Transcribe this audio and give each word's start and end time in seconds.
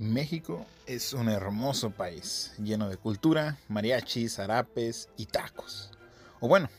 México 0.00 0.64
es 0.86 1.12
un 1.12 1.28
hermoso 1.28 1.90
país, 1.90 2.54
lleno 2.56 2.88
de 2.88 2.96
cultura, 2.96 3.58
mariachis, 3.68 4.36
zarapes 4.36 5.10
y 5.18 5.26
tacos. 5.26 5.90
O 6.40 6.48
bueno, 6.48 6.70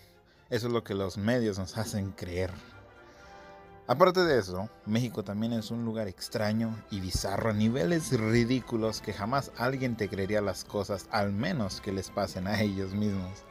eso 0.49 0.65
es 0.65 0.73
lo 0.73 0.83
que 0.83 0.95
los 0.95 1.19
medios 1.19 1.59
nos 1.59 1.77
hacen 1.77 2.13
creer. 2.13 2.49
Aparte 3.85 4.21
de 4.21 4.39
eso, 4.39 4.71
México 4.87 5.23
también 5.23 5.53
es 5.53 5.69
un 5.69 5.85
lugar 5.85 6.07
extraño 6.07 6.75
y 6.89 6.99
bizarro 6.99 7.51
a 7.51 7.53
niveles 7.53 8.11
ridículos 8.11 9.01
que 9.01 9.13
jamás 9.13 9.51
alguien 9.55 9.95
te 9.95 10.09
creería 10.09 10.41
las 10.41 10.63
cosas, 10.63 11.05
al 11.11 11.31
menos 11.31 11.79
que 11.79 11.91
les 11.91 12.09
pasen 12.09 12.47
a 12.47 12.59
ellos 12.59 12.95
mismos. 12.95 13.43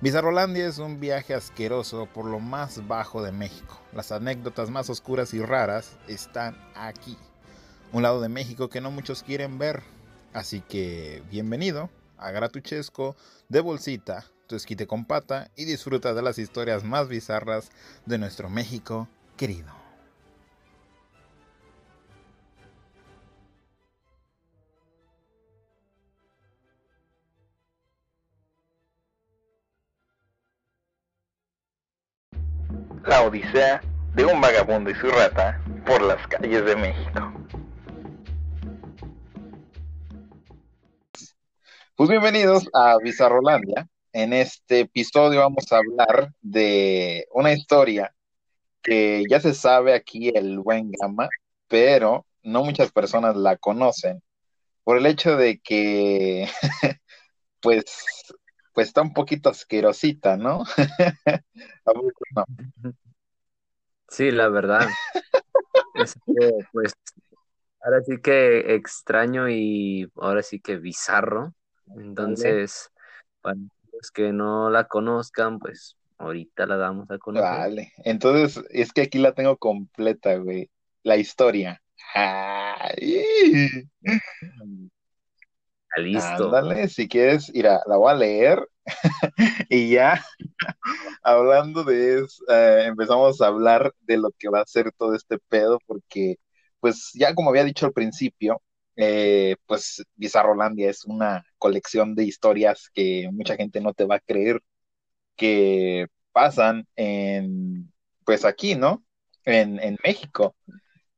Bizarrolandia 0.00 0.66
es 0.66 0.78
un 0.78 1.00
viaje 1.00 1.34
asqueroso 1.34 2.06
por 2.06 2.24
lo 2.24 2.40
más 2.40 2.88
bajo 2.88 3.22
de 3.22 3.32
México. 3.32 3.78
Las 3.92 4.10
anécdotas 4.10 4.70
más 4.70 4.88
oscuras 4.88 5.34
y 5.34 5.42
raras 5.42 5.98
están 6.08 6.56
aquí 6.74 7.18
un 7.92 8.02
lado 8.02 8.20
de 8.20 8.28
México 8.28 8.68
que 8.68 8.80
no 8.80 8.90
muchos 8.90 9.22
quieren 9.22 9.58
ver. 9.58 9.82
Así 10.32 10.62
que 10.62 11.22
bienvenido 11.30 11.90
a 12.16 12.30
Gratuchesco 12.30 13.16
de 13.48 13.60
bolsita, 13.60 14.24
tu 14.46 14.56
esquite 14.56 14.86
con 14.86 15.04
pata 15.04 15.50
y 15.56 15.66
disfruta 15.66 16.14
de 16.14 16.22
las 16.22 16.38
historias 16.38 16.84
más 16.84 17.08
bizarras 17.08 17.70
de 18.06 18.18
nuestro 18.18 18.48
México 18.48 19.08
querido. 19.36 19.70
La 33.04 33.22
Odisea 33.22 33.82
de 34.14 34.24
un 34.24 34.40
vagabundo 34.40 34.90
y 34.90 34.94
su 34.94 35.08
rata 35.08 35.60
por 35.84 36.00
las 36.00 36.24
calles 36.28 36.64
de 36.64 36.76
México. 36.76 37.32
Pues 41.94 42.08
bienvenidos 42.08 42.64
a 42.72 42.96
Bizarrolandia. 42.96 43.86
En 44.14 44.32
este 44.32 44.80
episodio 44.80 45.40
vamos 45.40 45.70
a 45.70 45.76
hablar 45.76 46.32
de 46.40 47.28
una 47.32 47.52
historia 47.52 48.14
que 48.82 49.24
ya 49.28 49.40
se 49.40 49.52
sabe 49.52 49.92
aquí 49.94 50.30
el 50.34 50.58
buen 50.58 50.90
gama, 50.90 51.28
pero 51.68 52.26
no 52.42 52.64
muchas 52.64 52.90
personas 52.92 53.36
la 53.36 53.58
conocen 53.58 54.22
por 54.84 54.96
el 54.96 55.04
hecho 55.04 55.36
de 55.36 55.60
que 55.60 56.48
pues 57.60 57.84
pues 58.72 58.88
está 58.88 59.02
un 59.02 59.12
poquito 59.12 59.50
asquerosita, 59.50 60.38
¿no? 60.38 60.64
Sí, 64.08 64.30
la 64.30 64.48
verdad. 64.48 64.86
pues 66.72 66.94
ahora 67.80 68.02
sí 68.02 68.18
que 68.22 68.74
extraño 68.74 69.48
y 69.48 70.10
ahora 70.16 70.42
sí 70.42 70.60
que 70.60 70.76
bizarro 70.76 71.54
entonces, 71.96 72.90
para 73.40 73.56
los 73.92 74.10
que 74.10 74.32
no 74.32 74.70
la 74.70 74.84
conozcan, 74.84 75.58
pues 75.58 75.96
ahorita 76.18 76.66
la 76.66 76.76
damos 76.76 77.10
a 77.10 77.18
conocer. 77.18 77.48
Vale, 77.48 77.92
entonces 78.04 78.64
es 78.70 78.92
que 78.92 79.02
aquí 79.02 79.18
la 79.18 79.32
tengo 79.32 79.56
completa, 79.56 80.36
güey. 80.36 80.70
La 81.02 81.16
historia. 81.16 81.82
Ay. 82.14 83.24
Listo. 85.96 86.44
Ándale, 86.44 86.88
si 86.88 87.08
quieres, 87.08 87.50
mira, 87.52 87.80
la 87.86 87.96
voy 87.96 88.10
a 88.10 88.14
leer 88.14 88.66
y 89.68 89.90
ya, 89.90 90.24
hablando 91.22 91.84
de 91.84 92.20
eso, 92.20 92.42
eh, 92.48 92.84
empezamos 92.86 93.40
a 93.40 93.46
hablar 93.46 93.94
de 94.00 94.16
lo 94.16 94.30
que 94.38 94.48
va 94.48 94.60
a 94.60 94.66
ser 94.66 94.92
todo 94.92 95.14
este 95.14 95.38
pedo, 95.48 95.78
porque, 95.86 96.36
pues, 96.80 97.10
ya 97.14 97.34
como 97.34 97.50
había 97.50 97.64
dicho 97.64 97.86
al 97.86 97.92
principio, 97.92 98.60
eh, 98.96 99.56
pues 99.66 100.02
Bizarrolandia 100.16 100.90
es 100.90 101.04
una 101.04 101.44
colección 101.58 102.14
de 102.14 102.24
historias 102.24 102.90
que 102.92 103.28
mucha 103.32 103.56
gente 103.56 103.80
no 103.80 103.94
te 103.94 104.04
va 104.04 104.16
a 104.16 104.20
creer 104.20 104.60
que 105.36 106.06
pasan 106.32 106.86
en, 106.96 107.92
pues 108.24 108.44
aquí, 108.44 108.74
¿no? 108.74 109.04
En, 109.44 109.78
en 109.80 109.96
México. 110.04 110.54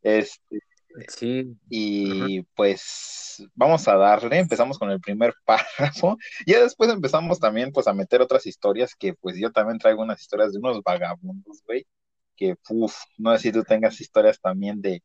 Este, 0.03 0.61
sí. 1.09 1.57
Y 1.69 2.43
pues 2.55 3.43
vamos 3.55 3.87
a 3.89 3.97
darle, 3.97 4.39
empezamos 4.39 4.79
con 4.79 4.91
el 4.91 5.01
primer 5.01 5.35
párrafo, 5.45 6.17
y 6.47 6.53
ya 6.53 6.63
después 6.63 6.91
empezamos 6.91 7.41
también 7.41 7.73
pues 7.73 7.87
a 7.89 7.95
meter 7.95 8.21
otras 8.21 8.47
historias 8.47 8.95
que 8.95 9.15
pues 9.15 9.37
yo 9.39 9.51
también 9.53 9.79
traigo 9.79 10.03
unas 10.03 10.21
historias 10.21 10.53
de 10.53 10.59
unos 10.59 10.83
vagabundos, 10.83 11.63
güey, 11.67 11.87
que 12.37 12.57
uff, 12.69 12.97
no 13.19 13.33
sé 13.33 13.39
si 13.39 13.53
tú 13.53 13.63
tengas 13.65 14.01
historias 14.01 14.41
también 14.41 14.81
de, 14.81 15.03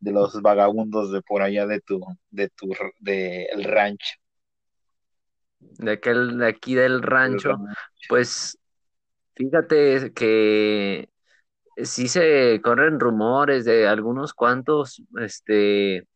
de 0.00 0.12
los 0.12 0.40
vagabundos 0.40 1.12
de 1.12 1.22
por 1.22 1.42
allá 1.42 1.66
de 1.66 1.80
tu, 1.80 2.00
de 2.30 2.48
tu, 2.48 2.72
de 2.98 3.44
el 3.44 3.64
rancho. 3.64 4.16
De 5.58 5.92
aquel, 5.92 6.38
de 6.38 6.46
aquí 6.46 6.74
del 6.74 7.02
rancho, 7.02 7.58
pues 8.08 8.58
fíjate 9.36 10.12
que 10.14 11.08
sí 11.76 12.08
se 12.08 12.60
corren 12.62 12.98
rumores 12.98 13.64
de 13.66 13.86
algunos 13.86 14.32
cuantos, 14.32 15.02
este, 15.18 16.08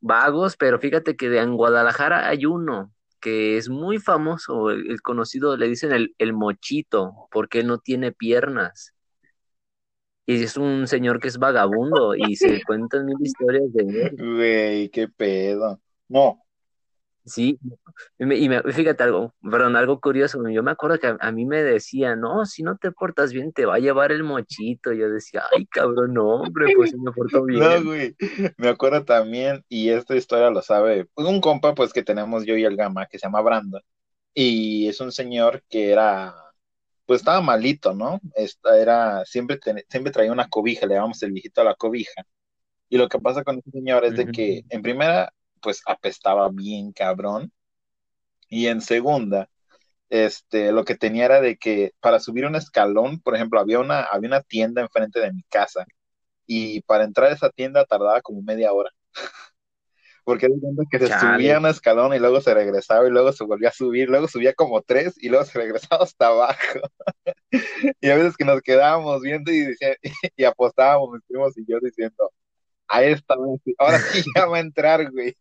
vagos, 0.00 0.56
pero 0.56 0.80
fíjate 0.80 1.16
que 1.16 1.38
en 1.38 1.56
Guadalajara 1.56 2.28
hay 2.28 2.46
uno 2.46 2.92
que 3.20 3.56
es 3.56 3.68
muy 3.68 3.98
famoso, 3.98 4.70
el, 4.70 5.00
conocido, 5.02 5.56
le 5.56 5.68
dicen 5.68 5.92
el, 5.92 6.14
el 6.18 6.32
mochito, 6.32 7.28
porque 7.30 7.64
no 7.64 7.78
tiene 7.78 8.12
piernas 8.12 8.94
y 10.28 10.42
es 10.42 10.58
un 10.58 10.86
señor 10.86 11.20
que 11.20 11.28
es 11.28 11.38
vagabundo 11.38 12.14
y 12.14 12.36
se 12.36 12.62
cuentan 12.66 13.06
mil 13.06 13.16
historias 13.18 13.72
de 13.72 13.82
él. 13.82 14.16
Güey, 14.18 14.88
qué 14.90 15.08
pedo. 15.08 15.80
No. 16.06 16.44
Sí, 17.24 17.58
y, 18.18 18.24
me, 18.24 18.62
fíjate 18.62 19.02
algo, 19.02 19.34
perdón, 19.42 19.76
algo 19.76 20.00
curioso, 20.00 20.38
yo 20.48 20.62
me 20.62 20.70
acuerdo 20.70 20.98
que 20.98 21.14
a, 21.18 21.32
mí 21.32 21.44
me 21.44 21.62
decía, 21.62 22.16
no, 22.16 22.46
si 22.46 22.62
no 22.62 22.78
te 22.78 22.90
portas 22.90 23.34
bien 23.34 23.52
te 23.52 23.66
va 23.66 23.74
a 23.74 23.80
llevar 23.80 24.12
el 24.12 24.24
mochito, 24.24 24.94
yo 24.94 25.10
decía, 25.10 25.42
ay 25.54 25.66
cabrón, 25.66 26.14
no, 26.14 26.26
hombre, 26.26 26.72
pues 26.74 26.94
me 26.96 27.12
porto 27.12 27.44
bien. 27.44 27.60
No, 27.60 27.84
güey, 27.84 28.16
me 28.56 28.68
acuerdo 28.68 29.04
también, 29.04 29.62
y 29.68 29.90
esta 29.90 30.16
historia 30.16 30.48
lo 30.48 30.62
sabe, 30.62 31.06
pues 31.12 31.28
un 31.28 31.42
compa 31.42 31.74
pues 31.74 31.92
que 31.92 32.02
tenemos 32.02 32.46
yo 32.46 32.56
y 32.56 32.64
el 32.64 32.76
Gama, 32.76 33.06
que 33.06 33.18
se 33.18 33.26
llama 33.26 33.42
Brandon, 33.42 33.82
y 34.32 34.88
es 34.88 34.98
un 35.02 35.12
señor 35.12 35.62
que 35.68 35.90
era 35.90 36.34
pues 37.08 37.22
estaba 37.22 37.40
malito, 37.40 37.94
¿no? 37.94 38.20
Esta 38.34 38.78
era, 38.78 39.24
siempre, 39.24 39.58
siempre 39.88 40.12
traía 40.12 40.30
una 40.30 40.50
cobija, 40.50 40.86
le 40.86 40.96
llamamos 40.96 41.22
el 41.22 41.32
viejito 41.32 41.62
a 41.62 41.64
la 41.64 41.74
cobija. 41.74 42.22
Y 42.90 42.98
lo 42.98 43.08
que 43.08 43.18
pasa 43.18 43.42
con 43.44 43.56
este 43.56 43.70
señor 43.70 44.04
es 44.04 44.14
de 44.14 44.26
que, 44.26 44.62
en 44.68 44.82
primera, 44.82 45.32
pues 45.62 45.80
apestaba 45.86 46.50
bien 46.50 46.92
cabrón. 46.92 47.50
Y 48.50 48.66
en 48.66 48.82
segunda, 48.82 49.48
este, 50.10 50.70
lo 50.70 50.84
que 50.84 50.96
tenía 50.96 51.24
era 51.24 51.40
de 51.40 51.56
que 51.56 51.92
para 51.98 52.20
subir 52.20 52.44
un 52.44 52.56
escalón, 52.56 53.20
por 53.20 53.34
ejemplo, 53.34 53.58
había 53.58 53.78
una, 53.80 54.02
había 54.02 54.28
una 54.28 54.42
tienda 54.42 54.82
enfrente 54.82 55.18
de 55.18 55.32
mi 55.32 55.44
casa. 55.44 55.86
Y 56.46 56.82
para 56.82 57.04
entrar 57.04 57.30
a 57.30 57.34
esa 57.34 57.48
tienda 57.48 57.86
tardaba 57.86 58.20
como 58.20 58.42
media 58.42 58.70
hora. 58.74 58.90
porque 60.28 60.46
que 60.90 60.98
se 60.98 61.06
subía 61.18 61.58
un 61.58 61.64
escalón 61.64 62.12
y 62.12 62.18
luego 62.18 62.42
se 62.42 62.52
regresaba 62.52 63.06
y 63.06 63.10
luego 63.10 63.32
se 63.32 63.44
volvía 63.44 63.70
a 63.70 63.72
subir, 63.72 64.10
luego 64.10 64.28
subía 64.28 64.52
como 64.52 64.82
tres 64.82 65.14
y 65.16 65.30
luego 65.30 65.46
se 65.46 65.58
regresaba 65.58 66.04
hasta 66.04 66.26
abajo. 66.26 66.80
y 68.02 68.10
a 68.10 68.14
veces 68.14 68.36
que 68.36 68.44
nos 68.44 68.60
quedábamos 68.60 69.22
viendo 69.22 69.50
y, 69.50 69.74
y 70.36 70.44
apostábamos, 70.44 71.12
mis 71.12 71.22
primos 71.26 71.56
y 71.56 71.64
yo 71.66 71.78
diciendo, 71.80 72.30
a 72.88 73.04
esta 73.04 73.36
ahora 73.78 73.98
sí 74.00 74.22
ya 74.36 74.44
va 74.44 74.58
a 74.58 74.60
entrar, 74.60 75.10
güey. 75.10 75.34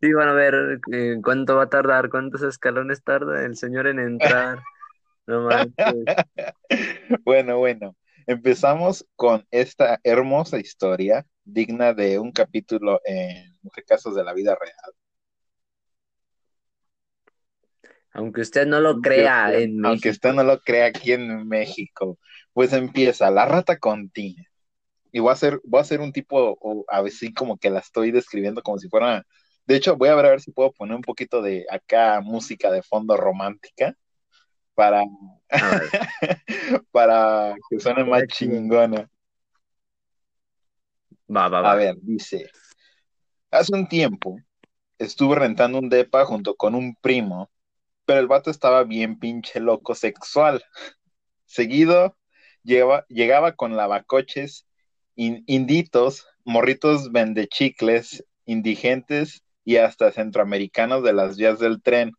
Sí, 0.00 0.12
van 0.12 0.28
a 0.28 0.32
ver 0.34 0.80
eh, 0.92 1.16
cuánto 1.24 1.56
va 1.56 1.64
a 1.64 1.70
tardar, 1.70 2.08
cuántos 2.08 2.42
escalones 2.42 3.02
tarda 3.02 3.44
el 3.44 3.56
señor 3.56 3.88
en 3.88 3.98
entrar. 3.98 4.62
No 5.26 5.48
bueno, 7.24 7.58
bueno, 7.58 7.96
empezamos 8.28 9.04
con 9.16 9.44
esta 9.50 9.98
hermosa 10.04 10.60
historia 10.60 11.26
digna 11.44 11.92
de 11.92 12.18
un 12.18 12.32
capítulo 12.32 13.00
en 13.04 13.56
casos 13.86 14.14
de 14.14 14.24
la 14.24 14.32
vida 14.32 14.56
real. 14.60 14.94
Aunque 18.12 18.40
usted 18.40 18.66
no 18.66 18.80
lo 18.80 19.00
crea 19.00 19.52
en 19.56 19.84
Aunque 19.84 20.10
usted 20.10 20.32
no 20.32 20.42
lo 20.42 20.60
crea 20.60 20.86
aquí 20.86 21.12
en 21.12 21.46
México, 21.46 22.18
pues 22.52 22.72
empieza 22.72 23.30
la 23.30 23.46
rata 23.46 23.78
continua. 23.78 24.44
Y 25.12 25.20
voy 25.20 25.30
a 25.30 25.32
hacer, 25.32 25.60
voy 25.64 25.78
a 25.78 25.82
hacer 25.82 26.00
un 26.00 26.12
tipo, 26.12 26.56
o 26.60 26.84
a 26.88 27.02
veces 27.02 27.30
como 27.34 27.56
que 27.58 27.70
la 27.70 27.80
estoy 27.80 28.10
describiendo 28.10 28.62
como 28.62 28.78
si 28.78 28.88
fuera. 28.88 29.24
De 29.66 29.76
hecho, 29.76 29.96
voy 29.96 30.08
a 30.08 30.14
ver 30.14 30.26
a 30.26 30.30
ver 30.30 30.40
si 30.40 30.52
puedo 30.52 30.72
poner 30.72 30.96
un 30.96 31.02
poquito 31.02 31.42
de 31.42 31.66
acá 31.70 32.20
música 32.20 32.70
de 32.70 32.82
fondo 32.82 33.16
romántica 33.16 33.94
para, 34.74 35.02
para 36.92 37.54
que 37.68 37.80
suene 37.80 38.04
más 38.04 38.24
chingona. 38.28 39.08
A 41.32 41.74
ver, 41.76 41.96
dice, 42.02 42.50
hace 43.50 43.74
un 43.74 43.88
tiempo 43.88 44.36
estuve 44.98 45.36
rentando 45.36 45.78
un 45.78 45.88
depa 45.88 46.24
junto 46.24 46.56
con 46.56 46.74
un 46.74 46.96
primo, 46.96 47.50
pero 48.04 48.20
el 48.20 48.26
vato 48.26 48.50
estaba 48.50 48.82
bien 48.82 49.18
pinche 49.18 49.60
loco 49.60 49.94
sexual. 49.94 50.62
Seguido 51.44 52.16
llegaba 52.62 53.52
con 53.52 53.76
lavacoches 53.76 54.66
inditos 55.14 56.26
morritos 56.44 57.12
vendechicles, 57.12 58.24
indigentes 58.46 59.44
y 59.64 59.76
hasta 59.76 60.10
centroamericanos 60.10 61.04
de 61.04 61.12
las 61.12 61.36
vías 61.36 61.58
del 61.58 61.80
tren. 61.80 62.12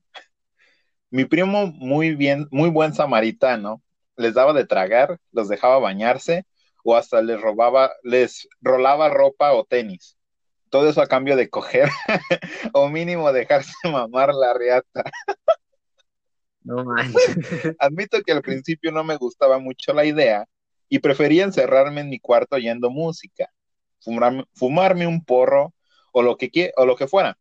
Mi 1.09 1.25
primo, 1.25 1.67
muy 1.67 2.15
bien, 2.15 2.47
muy 2.51 2.69
buen 2.69 2.93
samaritano, 2.93 3.81
les 4.15 4.33
daba 4.35 4.53
de 4.53 4.65
tragar, 4.65 5.19
los 5.31 5.49
dejaba 5.49 5.79
bañarse 5.79 6.45
o 6.83 6.95
hasta 6.95 7.21
les 7.21 7.39
robaba, 7.39 7.91
les 8.03 8.47
rolaba 8.61 9.09
ropa 9.09 9.53
o 9.53 9.65
tenis. 9.65 10.17
Todo 10.69 10.89
eso 10.89 11.01
a 11.01 11.07
cambio 11.07 11.35
de 11.35 11.49
coger 11.49 11.89
o 12.73 12.89
mínimo 12.89 13.31
dejarse 13.31 13.73
mamar 13.83 14.33
la 14.33 14.53
riata. 14.53 15.03
No 16.63 16.83
manches. 16.85 17.75
Admito 17.79 18.21
que 18.21 18.31
al 18.31 18.41
principio 18.41 18.91
no 18.91 19.03
me 19.03 19.17
gustaba 19.17 19.59
mucho 19.59 19.93
la 19.93 20.05
idea 20.05 20.47
y 20.89 20.99
prefería 20.99 21.43
encerrarme 21.43 22.01
en 22.01 22.09
mi 22.09 22.19
cuarto 22.19 22.55
oyendo 22.55 22.89
música, 22.89 23.51
fumarme, 23.99 24.45
fumarme 24.53 25.07
un 25.07 25.23
porro 25.23 25.73
o 26.11 26.21
lo, 26.21 26.37
que, 26.37 26.71
o 26.75 26.85
lo 26.85 26.95
que 26.95 27.07
fuera, 27.07 27.37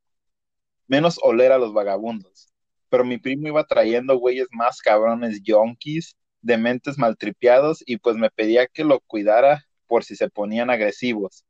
menos 0.86 1.18
oler 1.22 1.52
a 1.52 1.58
los 1.58 1.72
vagabundos. 1.72 2.52
Pero 2.88 3.04
mi 3.04 3.18
primo 3.18 3.48
iba 3.48 3.64
trayendo 3.64 4.18
güeyes 4.18 4.48
más 4.52 4.80
cabrones 4.80 5.42
yonkis, 5.42 6.16
dementes 6.42 6.98
maltripiados 6.98 7.82
y 7.86 7.98
pues 7.98 8.16
me 8.16 8.30
pedía 8.30 8.66
que 8.66 8.84
lo 8.84 9.00
cuidara 9.00 9.64
por 9.86 10.04
si 10.04 10.16
se 10.16 10.28
ponían 10.28 10.70
agresivos. 10.70 11.44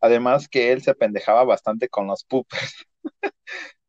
Además 0.00 0.48
que 0.48 0.72
él 0.72 0.82
se 0.82 0.94
pendejaba 0.94 1.44
bastante 1.44 1.88
con 1.88 2.06
los 2.06 2.24
poopers. 2.24 2.86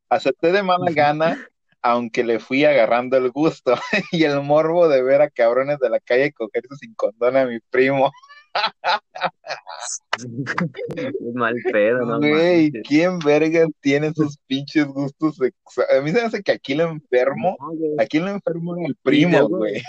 Acepté 0.08 0.52
de 0.52 0.62
mala 0.62 0.90
gana 0.92 1.48
aunque 1.82 2.22
le 2.22 2.38
fui 2.38 2.64
agarrando 2.64 3.16
el 3.16 3.30
gusto 3.30 3.74
y 4.12 4.24
el 4.24 4.40
morbo 4.42 4.88
de 4.88 5.02
ver 5.02 5.20
a 5.20 5.28
cabrones 5.28 5.78
de 5.80 5.90
la 5.90 6.00
calle 6.00 6.32
cogerse 6.32 6.76
sin 6.76 6.94
condón 6.94 7.36
a 7.36 7.44
mi 7.44 7.58
primo. 7.70 8.10
mal 11.34 11.54
pedo, 11.72 12.04
¿no? 12.04 12.18
Güey, 12.18 12.70
¿quién 12.82 13.18
verga 13.18 13.66
tiene 13.80 14.08
esos 14.08 14.36
pinches 14.46 14.84
gustos 14.86 15.36
sexuales? 15.36 15.96
A 15.96 16.02
mí 16.02 16.10
se 16.10 16.20
me 16.20 16.26
hace 16.26 16.42
que 16.42 16.52
aquí 16.52 16.74
lo 16.74 16.84
enfermo, 16.84 17.56
aquí 17.98 18.20
lo 18.20 18.28
enfermo 18.28 18.76
es 18.76 18.90
el 18.90 18.96
primo, 19.02 19.48
güey. 19.48 19.82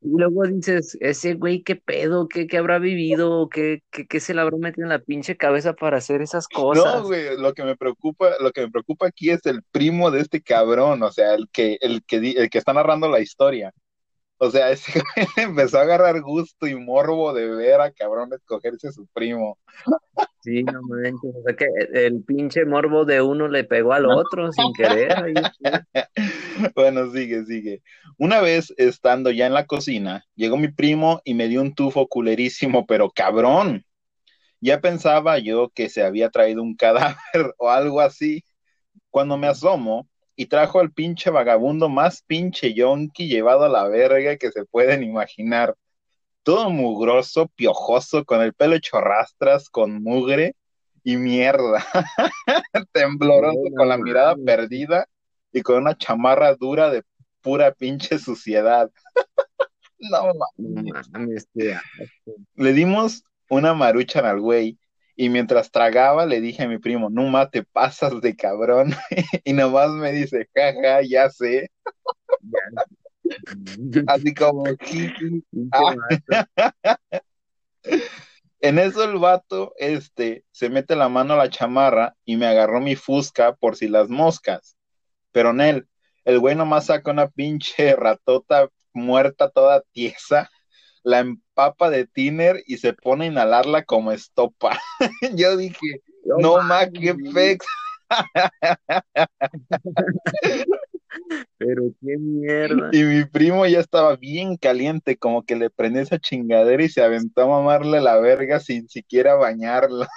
Y 0.00 0.10
luego 0.10 0.44
dices, 0.46 0.96
ese 1.00 1.34
güey, 1.34 1.62
¿qué 1.62 1.74
pedo? 1.74 2.28
¿Qué, 2.28 2.46
qué 2.46 2.58
habrá 2.58 2.78
vivido? 2.78 3.48
¿Qué, 3.48 3.82
qué, 3.90 4.06
¿Qué, 4.06 4.20
se 4.20 4.32
le 4.32 4.40
habrá 4.40 4.56
metido 4.56 4.84
en 4.84 4.90
la 4.90 5.00
pinche 5.00 5.36
cabeza 5.36 5.72
para 5.72 5.98
hacer 5.98 6.22
esas 6.22 6.46
cosas? 6.46 7.02
No, 7.02 7.04
güey, 7.04 7.36
lo 7.36 7.52
que 7.52 7.64
me 7.64 7.76
preocupa, 7.76 8.30
lo 8.40 8.52
que 8.52 8.62
me 8.62 8.70
preocupa 8.70 9.08
aquí 9.08 9.30
es 9.30 9.44
el 9.46 9.62
primo 9.72 10.10
de 10.12 10.20
este 10.20 10.40
cabrón, 10.40 11.02
o 11.02 11.10
sea, 11.10 11.34
el 11.34 11.48
que, 11.50 11.78
el 11.80 12.04
que, 12.04 12.16
el 12.16 12.48
que 12.48 12.58
está 12.58 12.72
narrando 12.72 13.08
la 13.08 13.20
historia. 13.20 13.72
O 14.38 14.50
sea, 14.50 14.70
ese 14.70 14.92
güey 14.92 15.26
empezó 15.36 15.78
a 15.78 15.82
agarrar 15.82 16.20
gusto 16.22 16.66
y 16.66 16.74
morbo 16.74 17.32
de 17.32 17.46
ver 17.48 17.80
a 17.80 17.92
cabrón 17.92 18.32
escogerse 18.32 18.88
a 18.88 18.92
su 18.92 19.06
primo. 19.08 19.58
Sí, 20.40 20.62
no 20.62 20.80
manches, 20.82 21.34
o 21.34 21.42
sea 21.44 21.56
que 21.56 21.66
el 21.92 22.22
pinche 22.22 22.64
morbo 22.64 23.04
de 23.04 23.20
uno 23.20 23.48
le 23.48 23.64
pegó 23.64 23.92
al 23.92 24.06
otro 24.06 24.50
sin 24.52 24.72
querer. 24.72 25.14
bueno, 26.74 27.10
sigue, 27.12 27.44
sigue. 27.44 27.82
Una 28.16 28.40
vez 28.40 28.72
estando 28.76 29.30
ya 29.30 29.46
en 29.46 29.54
la 29.54 29.66
cocina, 29.66 30.24
llegó 30.34 30.56
mi 30.56 30.68
primo 30.68 31.20
y 31.24 31.34
me 31.34 31.48
dio 31.48 31.60
un 31.60 31.74
tufo 31.74 32.06
culerísimo, 32.08 32.86
pero 32.86 33.10
cabrón. 33.10 33.84
Ya 34.60 34.80
pensaba 34.80 35.38
yo 35.38 35.70
que 35.70 35.88
se 35.88 36.02
había 36.02 36.30
traído 36.30 36.62
un 36.62 36.74
cadáver 36.76 37.54
o 37.58 37.70
algo 37.70 38.00
así. 38.00 38.44
Cuando 39.10 39.36
me 39.36 39.46
asomo, 39.46 40.08
y 40.40 40.46
trajo 40.46 40.78
al 40.78 40.92
pinche 40.92 41.30
vagabundo 41.30 41.88
más 41.88 42.22
pinche 42.22 42.72
yonki 42.72 43.26
llevado 43.26 43.64
a 43.64 43.68
la 43.68 43.88
verga 43.88 44.36
que 44.36 44.52
se 44.52 44.64
pueden 44.64 45.02
imaginar. 45.02 45.74
Todo 46.44 46.70
mugroso, 46.70 47.48
piojoso, 47.56 48.24
con 48.24 48.40
el 48.40 48.54
pelo 48.54 48.76
hecho 48.76 49.00
rastras, 49.00 49.68
con 49.68 50.00
mugre 50.00 50.54
y 51.02 51.16
mierda. 51.16 51.84
Tembloroso, 52.92 53.64
con 53.76 53.88
la 53.88 53.98
mirada 53.98 54.36
perdida 54.36 55.08
y 55.52 55.62
con 55.62 55.78
una 55.78 55.98
chamarra 55.98 56.54
dura 56.54 56.88
de 56.88 57.02
pura 57.40 57.72
pinche 57.72 58.20
suciedad. 58.20 58.92
no 59.98 60.32
mames. 61.12 61.48
Le 62.54 62.72
dimos 62.72 63.24
una 63.50 63.74
marucha 63.74 64.20
al 64.20 64.40
güey 64.40 64.78
y 65.20 65.28
mientras 65.30 65.72
tragaba 65.72 66.24
le 66.26 66.40
dije 66.40 66.62
a 66.62 66.68
mi 66.68 66.78
primo, 66.78 67.10
más 67.10 67.50
te 67.50 67.64
pasas 67.64 68.20
de 68.20 68.36
cabrón. 68.36 68.94
y 69.44 69.52
nomás 69.52 69.90
me 69.90 70.12
dice, 70.12 70.48
jaja, 70.54 71.00
ya 71.02 71.28
sé. 71.28 71.72
Así 74.06 74.32
como, 74.32 74.62
en 78.60 78.78
eso 78.78 79.02
el 79.02 79.18
vato, 79.18 79.74
este, 79.76 80.44
se 80.52 80.70
mete 80.70 80.94
la 80.94 81.08
mano 81.08 81.34
a 81.34 81.38
la 81.38 81.50
chamarra 81.50 82.14
y 82.24 82.36
me 82.36 82.46
agarró 82.46 82.80
mi 82.80 82.94
fusca 82.94 83.56
por 83.56 83.74
si 83.74 83.88
las 83.88 84.08
moscas. 84.08 84.76
Pero 85.32 85.50
en 85.50 85.60
él, 85.62 85.88
el 86.24 86.38
güey 86.38 86.54
nomás 86.54 86.86
saca 86.86 87.10
una 87.10 87.26
pinche 87.26 87.96
ratota 87.96 88.68
muerta 88.92 89.50
toda 89.50 89.82
tiesa 89.90 90.48
la 91.02 91.20
empapa 91.20 91.90
de 91.90 92.06
tiner 92.06 92.62
y 92.66 92.78
se 92.78 92.92
pone 92.92 93.24
a 93.24 93.28
inhalarla 93.28 93.84
como 93.84 94.12
estopa. 94.12 94.78
Yo 95.34 95.56
dije, 95.56 96.02
no, 96.24 96.60
más 96.62 96.90
que 96.90 97.14
pex. 97.14 97.66
Pero 101.58 101.82
qué 102.00 102.16
mierda. 102.18 102.90
Y 102.92 103.02
mi 103.02 103.24
primo 103.24 103.66
ya 103.66 103.80
estaba 103.80 104.16
bien 104.16 104.56
caliente, 104.56 105.16
como 105.16 105.44
que 105.44 105.56
le 105.56 105.70
prendió 105.70 106.02
esa 106.02 106.18
chingadera 106.18 106.82
y 106.82 106.88
se 106.88 107.02
aventó 107.02 107.42
a 107.42 107.48
mamarle 107.48 108.00
la 108.00 108.18
verga 108.20 108.60
sin 108.60 108.88
siquiera 108.88 109.34
bañarlo. 109.34 110.06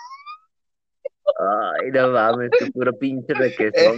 Ay, 1.40 1.92
no 1.92 2.10
mames, 2.10 2.52
puro 2.74 2.98
pinche 2.98 3.34
requesón. 3.34 3.98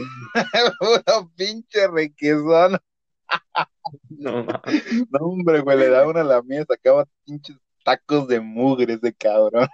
puro 0.80 1.32
pinche 1.36 1.88
requesón. 1.88 2.78
No, 4.10 4.44
no, 4.44 5.20
hombre, 5.20 5.62
güey, 5.62 5.78
le 5.78 5.90
da 5.90 6.08
una 6.08 6.22
a 6.22 6.24
la 6.24 6.42
mía, 6.42 6.66
sacaba 6.68 7.06
pinches 7.26 7.58
tacos 7.84 8.28
de 8.28 8.40
mugres 8.40 9.02
de 9.02 9.14
cabrón. 9.14 9.68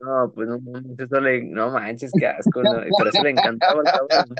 No, 0.00 0.32
pues 0.34 0.48
no 0.48 0.58
manches, 0.58 0.98
eso 0.98 1.20
le, 1.20 1.44
no 1.44 1.70
manches, 1.70 2.10
qué 2.18 2.26
asco, 2.26 2.62
no, 2.62 2.82
pero 2.98 3.10
eso 3.10 3.22
le 3.22 3.30
encantaba 3.30 3.80
al 3.80 4.08
cabrón. 4.08 4.36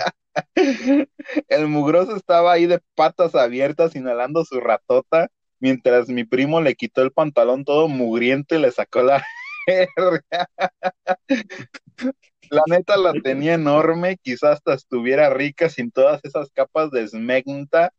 El 1.48 1.68
mugroso 1.68 2.16
estaba 2.16 2.52
ahí 2.52 2.66
de 2.66 2.80
patas 2.94 3.34
abiertas 3.34 3.94
inhalando 3.94 4.44
su 4.44 4.60
ratota, 4.60 5.28
mientras 5.60 6.08
mi 6.08 6.24
primo 6.24 6.60
le 6.60 6.74
quitó 6.74 7.02
el 7.02 7.12
pantalón 7.12 7.64
todo 7.64 7.88
mugriento 7.88 8.54
y 8.54 8.58
le 8.58 8.70
sacó 8.70 9.02
la 9.02 9.24
La 12.50 12.62
neta 12.66 12.96
la 12.96 13.12
tenía 13.12 13.54
enorme, 13.54 14.18
quizás 14.18 14.54
hasta 14.54 14.74
estuviera 14.74 15.30
rica 15.30 15.70
sin 15.70 15.90
todas 15.90 16.20
esas 16.24 16.50
capas 16.50 16.90
de 16.90 17.08
smegma 17.08 17.90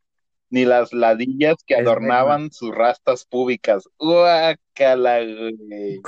ni 0.53 0.65
las 0.65 0.93
ladillas 0.93 1.55
que 1.65 1.75
adornaban 1.75 2.51
sus 2.51 2.75
rastas 2.75 3.25
públicas. 3.25 3.89
Guácala, 3.98 5.22
güey. 5.24 6.00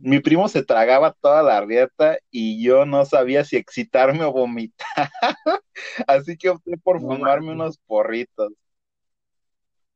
Mi 0.00 0.20
primo 0.20 0.48
se 0.48 0.62
tragaba 0.62 1.16
toda 1.20 1.42
la 1.42 1.60
rieta 1.60 2.18
y 2.30 2.62
yo 2.62 2.86
no 2.86 3.04
sabía 3.04 3.44
si 3.44 3.56
excitarme 3.56 4.22
o 4.22 4.32
vomitar. 4.32 5.10
Así 6.06 6.36
que 6.36 6.50
opté 6.50 6.78
por 6.78 7.00
fumarme 7.00 7.50
unos 7.50 7.78
porritos. 7.78 8.52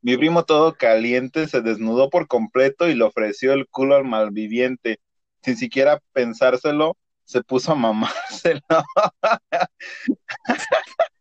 Mi 0.03 0.17
primo 0.17 0.45
todo 0.45 0.75
caliente 0.75 1.47
se 1.47 1.61
desnudó 1.61 2.11
por 2.11 2.27
completo 2.27 2.89
y 2.89 2.97
le 2.97 3.05
ofreció 3.05 3.53
el 3.53 3.69
culo 3.69 3.95
al 3.95 4.05
malviviente. 4.05 4.99
Sin 5.41 5.57
siquiera 5.57 6.03
pensárselo, 6.13 6.97
se 7.23 7.45
puso 7.45 7.71
a 7.71 7.77
mamárselo. 7.77 8.61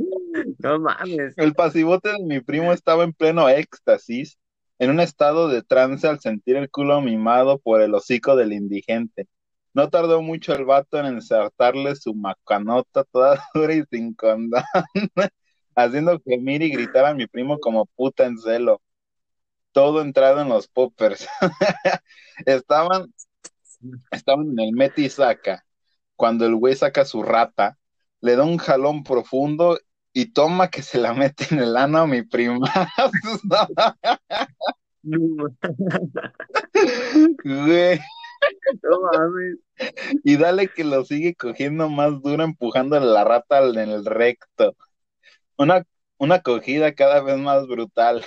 No 0.58 0.78
mames. 0.78 1.34
El 1.36 1.54
pasivote 1.54 2.12
de 2.12 2.22
mi 2.22 2.40
primo 2.40 2.72
estaba 2.72 3.04
en 3.04 3.12
pleno 3.12 3.48
éxtasis, 3.48 4.38
en 4.78 4.90
un 4.90 5.00
estado 5.00 5.48
de 5.48 5.62
trance 5.62 6.06
al 6.06 6.20
sentir 6.20 6.56
el 6.56 6.70
culo 6.70 7.00
mimado 7.00 7.58
por 7.58 7.82
el 7.82 7.94
hocico 7.94 8.36
del 8.36 8.52
indigente. 8.52 9.28
No 9.74 9.88
tardó 9.88 10.22
mucho 10.22 10.52
el 10.54 10.64
vato 10.64 10.98
en 10.98 11.06
ensartarle 11.06 11.94
su 11.96 12.14
macanota 12.14 13.04
toda 13.04 13.42
dura 13.54 13.74
y 13.74 13.84
sin 13.90 14.14
condón, 14.14 14.62
haciendo 15.76 16.20
gemir 16.24 16.62
y 16.62 16.70
gritar 16.70 17.04
a 17.04 17.14
mi 17.14 17.26
primo 17.26 17.58
como 17.58 17.86
puta 17.86 18.26
en 18.26 18.38
celo. 18.38 18.80
Todo 19.72 20.00
entrado 20.02 20.40
en 20.40 20.48
los 20.48 20.66
poppers. 20.66 21.28
estaban, 22.46 23.12
estaban 24.10 24.50
en 24.50 24.60
el 24.60 24.72
meti 24.72 25.08
saca. 25.08 25.64
Cuando 26.16 26.44
el 26.44 26.56
güey 26.56 26.74
saca 26.74 27.04
su 27.04 27.22
rata, 27.22 27.78
le 28.20 28.36
da 28.36 28.44
un 28.44 28.58
jalón 28.58 29.04
profundo 29.04 29.78
y 30.12 30.26
toma 30.32 30.68
que 30.68 30.82
se 30.82 30.98
la 30.98 31.14
mete 31.14 31.46
en 31.50 31.60
el 31.60 31.76
ano 31.76 31.98
a 31.98 32.06
mi 32.06 32.22
prima. 32.22 32.68
Güey. 37.44 37.98
No 38.82 39.00
mames. 39.02 39.58
Y 40.24 40.36
dale 40.38 40.68
que 40.68 40.82
lo 40.84 41.04
sigue 41.04 41.34
cogiendo 41.34 41.90
más 41.90 42.22
duro, 42.22 42.42
empujando 42.42 42.98
la 42.98 43.22
rata 43.24 43.60
en 43.60 43.78
el 43.78 44.04
recto. 44.06 44.74
Una, 45.58 45.84
una 46.18 46.40
cogida 46.42 46.94
cada 46.94 47.22
vez 47.22 47.38
más 47.38 47.66
brutal. 47.66 48.24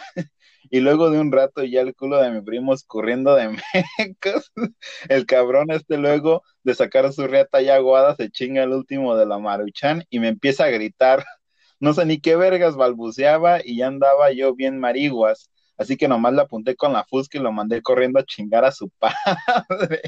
Y 0.70 0.80
luego 0.80 1.12
de 1.12 1.20
un 1.20 1.32
rato 1.32 1.63
ya 1.63 1.82
el 1.82 1.96
culo 1.96 2.18
de 2.18 2.32
mi 2.32 2.42
primo 2.42 2.74
escurriendo 2.74 3.36
de 3.36 3.50
mecos. 4.00 4.52
El 5.10 5.25
cabrón 5.25 5.72
este 5.72 5.98
luego 5.98 6.44
de 6.63 6.74
sacar 6.75 7.12
su 7.13 7.28
riata 7.28 7.62
ya 7.62 7.75
aguada 7.75 8.16
se 8.16 8.32
chinga 8.32 8.63
el 8.63 8.72
último 8.72 9.16
de 9.16 9.25
la 9.25 9.38
maruchan 9.40 10.04
y 10.10 10.20
me 10.20 10.30
empieza 10.30 10.66
a 10.66 10.70
gritar. 10.70 11.25
No 11.84 11.94
sé 11.94 12.06
ni 12.06 12.22
qué 12.22 12.38
vergas 12.38 12.78
balbuceaba 12.78 13.60
y 13.62 13.75
ya 13.80 13.88
andaba 13.88 14.32
yo 14.32 14.56
bien 14.56 14.80
mariguas. 14.80 15.50
Así 15.78 15.98
que 15.98 16.08
nomás 16.08 16.32
le 16.32 16.42
apunté 16.42 16.78
con 16.78 16.94
la 16.94 17.04
fusca 17.04 17.38
y 17.38 17.42
lo 17.42 17.52
mandé 17.52 17.82
corriendo 17.82 18.20
a 18.20 18.24
chingar 18.24 18.63
a 18.63 18.72
su 18.72 18.90
padre. 19.00 20.02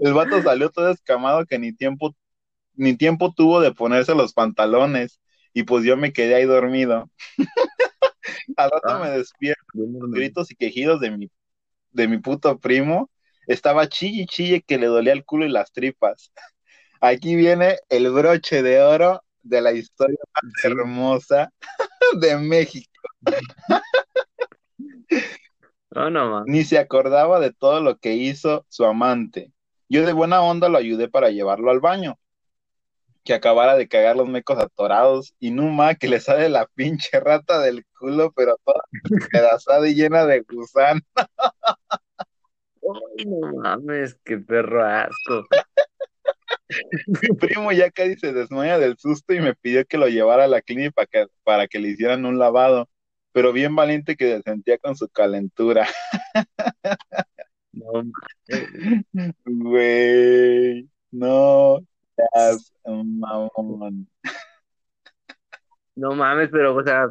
El 0.00 0.12
vato 0.12 0.42
salió 0.42 0.68
todo 0.68 0.90
escamado 0.90 1.46
que 1.46 1.58
ni 1.58 1.72
tiempo, 1.72 2.14
ni 2.74 2.94
tiempo 2.94 3.32
tuvo 3.34 3.62
de 3.62 3.72
ponerse 3.72 4.14
los 4.14 4.34
pantalones. 4.34 5.18
Y 5.54 5.62
pues 5.62 5.82
yo 5.82 5.96
me 5.96 6.12
quedé 6.12 6.34
ahí 6.34 6.44
dormido. 6.44 7.10
Al 8.58 8.70
rato 8.70 8.88
Ah. 8.90 8.98
me 8.98 9.10
despierto, 9.12 9.62
gritos 9.74 10.50
y 10.50 10.56
quejidos 10.56 11.00
de 11.00 11.10
mi, 11.10 11.30
de 11.92 12.06
mi 12.06 12.18
puto 12.18 12.58
primo. 12.58 13.10
Estaba 13.46 13.88
chille 13.88 14.26
chille 14.26 14.60
que 14.60 14.76
le 14.76 14.88
dolía 14.88 15.14
el 15.14 15.24
culo 15.24 15.46
y 15.46 15.48
las 15.48 15.72
tripas. 15.72 16.32
Aquí 17.00 17.34
viene 17.34 17.78
el 17.88 18.10
broche 18.10 18.62
de 18.62 18.82
oro 18.82 19.22
de 19.48 19.62
la 19.62 19.72
historia 19.72 20.18
más 20.34 20.52
Sí. 20.60 20.66
hermosa 20.68 21.50
de 22.20 22.36
México. 22.38 22.90
No, 25.90 26.10
no, 26.10 26.30
mames. 26.30 26.52
Ni 26.52 26.64
se 26.64 26.78
acordaba 26.78 27.40
de 27.40 27.52
todo 27.52 27.80
lo 27.80 27.96
que 27.98 28.14
hizo 28.14 28.64
su 28.68 28.84
amante. 28.84 29.52
Yo 29.88 30.04
de 30.04 30.12
buena 30.12 30.42
onda 30.42 30.68
lo 30.68 30.78
ayudé 30.78 31.08
para 31.08 31.30
llevarlo 31.30 31.70
al 31.70 31.80
baño. 31.80 32.18
Que 33.24 33.34
acabara 33.34 33.76
de 33.76 33.88
cagar 33.88 34.16
los 34.16 34.28
mecos 34.28 34.58
atorados 34.58 35.34
y 35.38 35.50
Numa 35.50 35.94
que 35.94 36.08
le 36.08 36.20
sale 36.20 36.48
la 36.48 36.66
pinche 36.74 37.18
rata 37.20 37.58
del 37.60 37.84
culo, 37.98 38.32
pero 38.32 38.58
toda 38.64 38.82
pedazada 39.32 39.88
y 39.88 39.94
llena 39.94 40.24
de 40.26 40.40
gusano. 40.40 41.00
Ay, 41.16 43.24
no 43.26 43.52
mames, 43.62 44.18
qué 44.24 44.38
perro 44.38 44.84
asco. 44.84 45.46
Mi 47.06 47.36
primo 47.36 47.72
ya 47.72 47.90
casi 47.90 48.16
se 48.16 48.32
desmaya 48.32 48.78
del 48.78 48.98
susto 48.98 49.32
y 49.32 49.40
me 49.40 49.54
pidió 49.54 49.84
que 49.86 49.98
lo 49.98 50.08
llevara 50.08 50.44
a 50.44 50.48
la 50.48 50.60
clínica 50.60 50.92
para 50.92 51.06
que, 51.06 51.26
para 51.44 51.66
que 51.66 51.78
le 51.78 51.88
hicieran 51.88 52.26
un 52.26 52.38
lavado, 52.38 52.88
pero 53.32 53.52
bien 53.52 53.74
valiente 53.74 54.16
que 54.16 54.36
se 54.36 54.42
sentía 54.42 54.78
con 54.78 54.96
su 54.96 55.08
calentura. 55.08 55.86
No. 57.70 58.02
Güey, 59.44 60.88
no, 61.10 61.78
seas 62.16 62.72
mamón. 62.84 64.08
No 65.94 66.14
mames, 66.14 66.48
pero, 66.50 66.74
o 66.74 66.82
sea, 66.82 67.08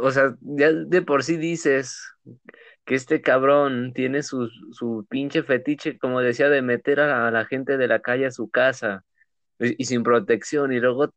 o 0.00 0.10
sea, 0.10 0.36
ya 0.40 0.72
de 0.72 1.02
por 1.02 1.24
sí 1.24 1.36
dices 1.36 2.02
que 2.84 2.94
este 2.94 3.20
cabrón 3.20 3.92
tiene 3.94 4.22
su, 4.22 4.48
su 4.72 5.06
pinche 5.08 5.42
fetiche, 5.42 5.98
como 5.98 6.20
decía, 6.20 6.48
de 6.48 6.62
meter 6.62 7.00
a 7.00 7.30
la, 7.30 7.44
gente 7.44 7.76
de 7.76 7.88
la 7.88 8.00
calle 8.00 8.26
a 8.26 8.30
su 8.30 8.50
casa 8.50 9.04
y, 9.58 9.84
sin 9.84 10.02
protección, 10.02 10.72
y 10.72 10.80
luego 10.80 11.12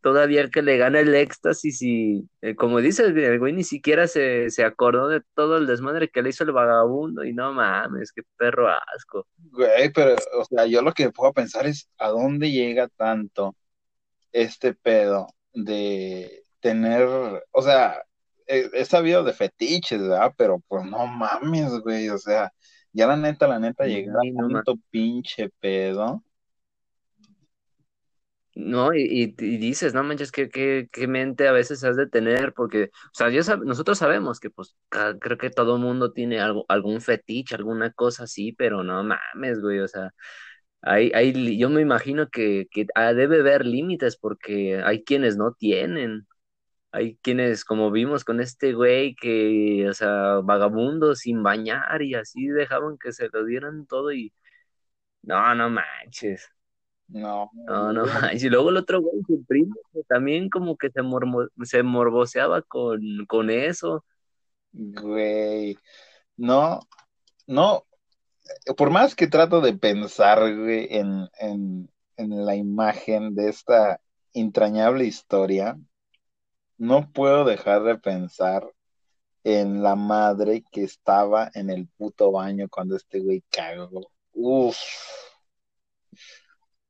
todavía 0.00 0.48
que 0.48 0.62
le 0.62 0.78
gana 0.78 1.00
el 1.00 1.14
éxtasis 1.14 1.82
y, 1.82 2.28
eh, 2.40 2.54
como 2.54 2.80
dices, 2.80 3.08
el 3.14 3.38
güey 3.38 3.52
ni 3.52 3.64
siquiera 3.64 4.06
se, 4.06 4.50
se 4.50 4.64
acordó 4.64 5.08
de 5.08 5.20
todo 5.34 5.58
el 5.58 5.66
desmadre 5.66 6.08
que 6.08 6.22
le 6.22 6.30
hizo 6.30 6.44
el 6.44 6.52
vagabundo, 6.52 7.24
y 7.24 7.34
no 7.34 7.52
mames, 7.52 8.12
qué 8.12 8.22
perro 8.36 8.68
asco. 8.68 9.26
Güey, 9.36 9.92
pero, 9.92 10.16
o 10.38 10.44
sea, 10.44 10.66
yo 10.66 10.80
lo 10.80 10.92
que 10.92 11.10
puedo 11.10 11.32
pensar 11.32 11.66
es 11.66 11.90
a 11.98 12.08
dónde 12.08 12.50
llega 12.50 12.88
tanto 12.88 13.54
este 14.32 14.74
pedo 14.74 15.28
de 15.52 16.42
tener, 16.60 17.06
o 17.50 17.62
sea, 17.62 18.02
he, 18.46 18.70
he 18.74 18.84
sabido 18.84 19.24
de 19.24 19.32
fetiches, 19.32 20.00
¿verdad? 20.02 20.32
Pero 20.36 20.60
pues 20.68 20.84
no 20.86 21.06
mames, 21.06 21.72
güey, 21.82 22.08
o 22.10 22.18
sea, 22.18 22.52
ya 22.92 23.06
la 23.06 23.16
neta, 23.16 23.48
la 23.48 23.58
neta, 23.58 23.84
Sí, 23.84 23.88
llegar 23.88 24.16
a 24.18 24.24
no 24.32 24.48
tanto 24.48 24.76
pinche 24.90 25.50
pedo. 25.60 26.24
No, 28.54 28.94
y, 28.94 29.02
y, 29.02 29.24
y 29.38 29.58
dices, 29.58 29.92
no 29.92 30.02
manches, 30.02 30.32
¿qué, 30.32 30.48
qué, 30.48 30.88
qué 30.90 31.06
mente 31.06 31.46
a 31.46 31.52
veces 31.52 31.84
has 31.84 31.94
de 31.96 32.06
tener, 32.06 32.54
porque, 32.54 32.84
o 32.84 32.90
sea, 33.12 33.28
yo 33.28 33.42
sab- 33.42 33.62
nosotros 33.64 33.98
sabemos 33.98 34.40
que, 34.40 34.48
pues, 34.48 34.76
ca- 34.88 35.18
creo 35.18 35.36
que 35.36 35.50
todo 35.50 35.76
mundo 35.76 36.12
tiene 36.12 36.40
algo, 36.40 36.64
algún 36.68 37.02
fetiche, 37.02 37.54
alguna 37.54 37.92
cosa 37.92 38.24
así, 38.24 38.52
pero 38.54 38.82
no 38.82 39.04
mames, 39.04 39.60
güey, 39.60 39.80
o 39.80 39.88
sea, 39.88 40.10
hay, 40.82 41.12
hay, 41.14 41.58
yo 41.58 41.70
me 41.70 41.82
imagino 41.82 42.28
que, 42.30 42.66
que 42.70 42.86
ah, 42.96 43.14
debe 43.14 43.40
haber 43.40 43.66
límites, 43.66 44.16
porque 44.18 44.82
hay 44.84 45.04
quienes 45.04 45.36
no 45.36 45.52
tienen, 45.54 46.26
hay 46.96 47.16
quienes, 47.22 47.64
como 47.64 47.90
vimos 47.92 48.24
con 48.24 48.40
este 48.40 48.72
güey, 48.74 49.14
que, 49.16 49.88
o 49.90 49.94
sea, 49.94 50.40
vagabundo 50.44 51.14
sin 51.16 51.42
bañar 51.42 52.02
y 52.02 52.14
así 52.14 52.48
dejaban 52.48 52.98
que 52.98 53.12
se 53.12 53.28
lo 53.32 53.44
dieran 53.44 53.86
todo 53.86 54.12
y, 54.12 54.32
no, 55.22 55.54
no 55.56 55.70
manches. 55.70 56.48
No, 57.08 57.52
No, 57.52 57.92
no 57.92 58.04
manches. 58.06 58.44
Y 58.44 58.48
luego 58.50 58.70
el 58.70 58.76
otro 58.78 59.00
güey, 59.00 59.22
su 59.26 59.44
primo, 59.44 59.74
que 59.92 60.02
también 60.04 60.48
como 60.50 60.76
que 60.76 60.90
se, 60.90 61.02
mormo- 61.02 61.48
se 61.64 61.82
morboseaba 61.82 62.62
con, 62.62 63.00
con 63.26 63.50
eso. 63.50 64.04
güey, 64.72 65.76
no, 66.36 66.80
no, 67.46 67.86
por 68.76 68.90
más 68.90 69.14
que 69.16 69.26
trato 69.28 69.60
de 69.60 69.74
pensar, 69.74 70.40
güey, 70.56 70.88
en, 70.90 71.28
en, 71.38 71.90
en 72.16 72.46
la 72.46 72.56
imagen 72.56 73.34
de 73.34 73.50
esta 73.50 74.00
entrañable 74.34 75.06
historia, 75.06 75.78
no 76.78 77.10
puedo 77.12 77.44
dejar 77.44 77.82
de 77.82 77.98
pensar 77.98 78.70
en 79.44 79.82
la 79.82 79.94
madre 79.94 80.64
que 80.72 80.84
estaba 80.84 81.50
en 81.54 81.70
el 81.70 81.88
puto 81.96 82.32
baño 82.32 82.68
cuando 82.68 82.96
este 82.96 83.20
güey 83.20 83.44
cagó. 83.50 84.10
Uf, 84.32 84.76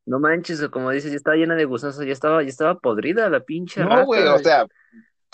No 0.06 0.20
manches, 0.20 0.62
o 0.62 0.70
como 0.70 0.90
dices, 0.90 1.10
ya 1.10 1.16
estaba 1.16 1.36
llena 1.36 1.56
de 1.56 1.64
gusanos, 1.64 1.98
ya 1.98 2.12
estaba, 2.12 2.42
ya 2.42 2.48
estaba 2.48 2.78
podrida 2.78 3.28
la 3.28 3.40
pinche 3.40 3.82
no, 3.82 4.06
güey, 4.06 4.24
o 4.26 4.38
sea, 4.38 4.64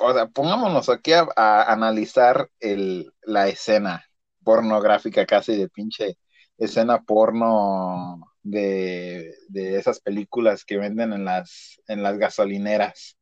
o 0.00 0.12
sea, 0.14 0.26
pongámonos 0.28 0.88
aquí 0.88 1.12
a, 1.12 1.28
a 1.36 1.72
analizar 1.72 2.48
el, 2.58 3.12
la 3.22 3.48
escena 3.48 4.02
pornográfica 4.42 5.26
casi 5.26 5.56
de 5.56 5.68
pinche 5.68 6.16
escena 6.56 7.02
porno 7.02 8.32
de, 8.42 9.34
de 9.48 9.76
esas 9.76 10.00
películas 10.00 10.64
que 10.64 10.78
venden 10.78 11.12
en 11.12 11.26
las, 11.26 11.80
en 11.86 12.02
las 12.02 12.16
gasolineras. 12.16 13.18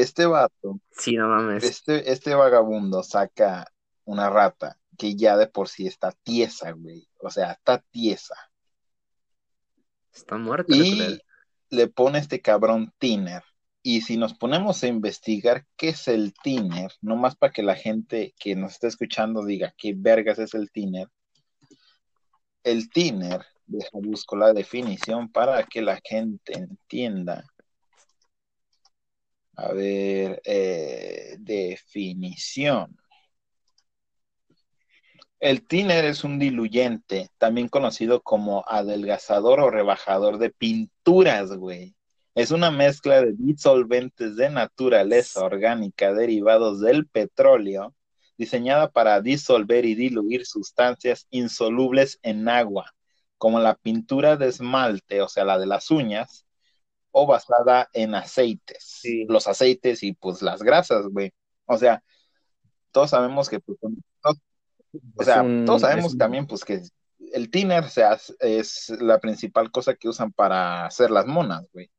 Este 0.00 0.26
vato, 0.26 0.80
Sí, 0.92 1.16
no 1.16 1.28
mames. 1.28 1.64
este, 1.64 2.12
este 2.12 2.34
vagabundo 2.34 3.02
saca 3.02 3.66
una 4.04 4.30
rata 4.30 4.78
que 4.96 5.16
ya 5.16 5.36
de 5.36 5.46
por 5.48 5.68
sí 5.68 5.86
está 5.86 6.12
tiesa, 6.22 6.70
güey. 6.72 7.08
O 7.18 7.30
sea, 7.30 7.52
está 7.52 7.84
tiesa. 7.90 8.36
Está 10.12 10.36
muerta. 10.36 10.74
Y 10.74 11.18
le 11.70 11.88
pone 11.88 12.18
este 12.18 12.40
cabrón 12.40 12.92
tiner. 12.98 13.42
Y 13.82 14.02
si 14.02 14.16
nos 14.16 14.34
ponemos 14.34 14.82
a 14.82 14.86
investigar 14.88 15.66
qué 15.76 15.90
es 15.90 16.08
el 16.08 16.32
tiner, 16.42 16.92
nomás 17.00 17.36
para 17.36 17.52
que 17.52 17.62
la 17.62 17.74
gente 17.74 18.34
que 18.38 18.54
nos 18.54 18.72
está 18.72 18.86
escuchando 18.86 19.44
diga 19.44 19.74
qué 19.76 19.94
vergas 19.96 20.38
es 20.38 20.54
el 20.54 20.70
tiner. 20.70 21.08
El 22.62 22.90
tiner, 22.90 23.44
deja 23.66 23.90
busco 23.92 24.36
la 24.36 24.52
definición 24.52 25.30
para 25.30 25.64
que 25.64 25.82
la 25.82 26.00
gente 26.04 26.52
entienda. 26.54 27.44
A 29.58 29.72
ver, 29.72 30.40
eh, 30.44 31.36
definición. 31.40 32.96
El 35.40 35.66
tiner 35.66 36.04
es 36.04 36.22
un 36.22 36.38
diluyente, 36.38 37.30
también 37.38 37.68
conocido 37.68 38.22
como 38.22 38.64
adelgazador 38.68 39.58
o 39.58 39.70
rebajador 39.70 40.38
de 40.38 40.50
pinturas, 40.50 41.50
güey. 41.56 41.96
Es 42.36 42.52
una 42.52 42.70
mezcla 42.70 43.20
de 43.20 43.32
disolventes 43.36 44.36
de 44.36 44.48
naturaleza 44.48 45.44
orgánica 45.44 46.14
derivados 46.14 46.80
del 46.80 47.08
petróleo, 47.08 47.96
diseñada 48.36 48.92
para 48.92 49.20
disolver 49.20 49.84
y 49.86 49.96
diluir 49.96 50.46
sustancias 50.46 51.26
insolubles 51.30 52.20
en 52.22 52.48
agua, 52.48 52.94
como 53.38 53.58
la 53.58 53.74
pintura 53.74 54.36
de 54.36 54.46
esmalte, 54.46 55.20
o 55.20 55.28
sea, 55.28 55.44
la 55.44 55.58
de 55.58 55.66
las 55.66 55.90
uñas, 55.90 56.46
o 57.20 57.26
basada 57.26 57.88
en 57.92 58.14
aceites. 58.14 58.84
Sí. 59.02 59.26
Los 59.28 59.46
aceites 59.48 60.02
y 60.02 60.12
pues 60.12 60.40
las 60.42 60.62
grasas, 60.62 61.06
güey. 61.08 61.32
O 61.66 61.76
sea, 61.76 62.02
todos 62.92 63.10
sabemos 63.10 63.48
que 63.48 63.58
pues, 63.60 63.76
todos- 64.22 64.38
o 65.16 65.24
sea, 65.24 65.42
un- 65.42 65.64
todos 65.64 65.80
sabemos 65.82 66.12
un- 66.12 66.18
también 66.18 66.46
pues 66.46 66.64
que 66.64 66.80
el 67.32 67.50
tiner 67.50 67.88
se 67.90 68.04
hace- 68.04 68.34
es 68.40 68.88
la 69.00 69.18
principal 69.18 69.70
cosa 69.70 69.94
que 69.94 70.08
usan 70.08 70.32
para 70.32 70.86
hacer 70.86 71.10
las 71.10 71.26
monas, 71.26 71.66
güey. 71.72 71.90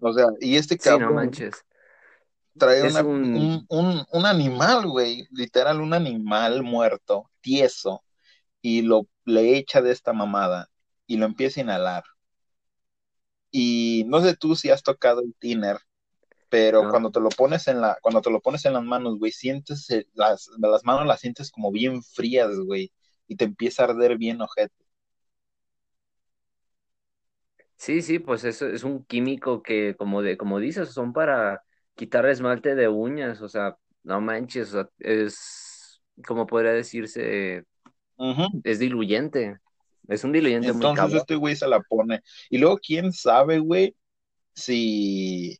O 0.00 0.12
sea, 0.12 0.26
y 0.40 0.56
este 0.56 0.74
Sí, 0.74 0.88
no 0.90 0.98
cabrón 0.98 1.14
manches. 1.14 1.64
trae 2.58 2.82
una- 2.88 3.02
un, 3.02 3.66
un- 3.68 4.06
un 4.10 4.26
animal, 4.26 4.86
güey, 4.86 5.26
literal, 5.30 5.80
un 5.80 5.92
animal 5.94 6.62
muerto, 6.62 7.30
tieso, 7.40 8.02
y 8.62 8.82
lo 8.82 9.06
le 9.26 9.56
echa 9.56 9.80
de 9.80 9.90
esta 9.92 10.12
mamada 10.12 10.68
y 11.06 11.16
lo 11.16 11.24
empieza 11.26 11.60
a 11.60 11.64
inhalar. 11.64 12.04
Y 13.54 14.04
no 14.08 14.20
sé 14.22 14.36
tú 14.36 14.56
si 14.56 14.70
has 14.70 14.82
tocado 14.84 15.22
el 15.22 15.34
tiner, 15.38 15.78
pero 16.50 16.86
No. 16.86 16.88
cuando 16.88 17.10
te 17.12 17.20
lo 17.20 17.30
pones 17.30 17.68
en 17.68 17.80
la, 17.82 17.98
cuando 18.02 18.22
te 18.22 18.30
lo 18.30 18.40
pones 18.42 18.64
en 18.66 18.74
las 18.74 18.84
manos, 18.84 19.18
güey, 19.18 19.32
sientes 19.32 19.90
el- 19.90 20.08
las, 20.14 20.48
las 20.60 20.84
manos 20.84 21.06
las 21.06 21.20
sientes 21.20 21.50
como 21.52 21.72
bien 21.72 22.02
frías, 22.02 22.50
güey, 22.60 22.92
y 23.28 23.36
te 23.36 23.44
empieza 23.46 23.84
a 23.84 23.86
arder 23.88 24.18
bien 24.18 24.40
ojete. 24.42 24.74
Sí, 27.76 28.02
sí, 28.02 28.18
pues 28.18 28.44
eso 28.44 28.66
es 28.68 28.84
un 28.84 29.04
químico 29.04 29.62
que, 29.62 29.94
como 29.96 30.22
de, 30.22 30.36
como 30.38 30.58
dices, 30.58 30.90
son 30.90 31.12
para 31.12 31.62
quitar 31.94 32.24
esmalte 32.26 32.74
de 32.74 32.88
uñas, 32.88 33.42
o 33.42 33.48
sea, 33.48 33.76
no 34.04 34.20
manches, 34.20 34.70
o 34.74 34.82
sea, 34.82 34.88
es, 35.00 36.02
como 36.26 36.46
podría 36.46 36.72
decirse, 36.72 37.64
es 38.64 38.78
diluyente, 38.78 39.58
es 40.08 40.24
un 40.24 40.32
diluyente 40.32 40.72
muy 40.72 40.86
Entonces 40.86 41.20
este 41.20 41.36
güey 41.36 41.56
se 41.56 41.68
la 41.68 41.80
pone. 41.80 42.22
Y 42.50 42.58
luego, 42.58 42.78
quién 42.78 43.12
sabe, 43.12 43.58
güey, 43.58 43.96
si... 44.54 45.58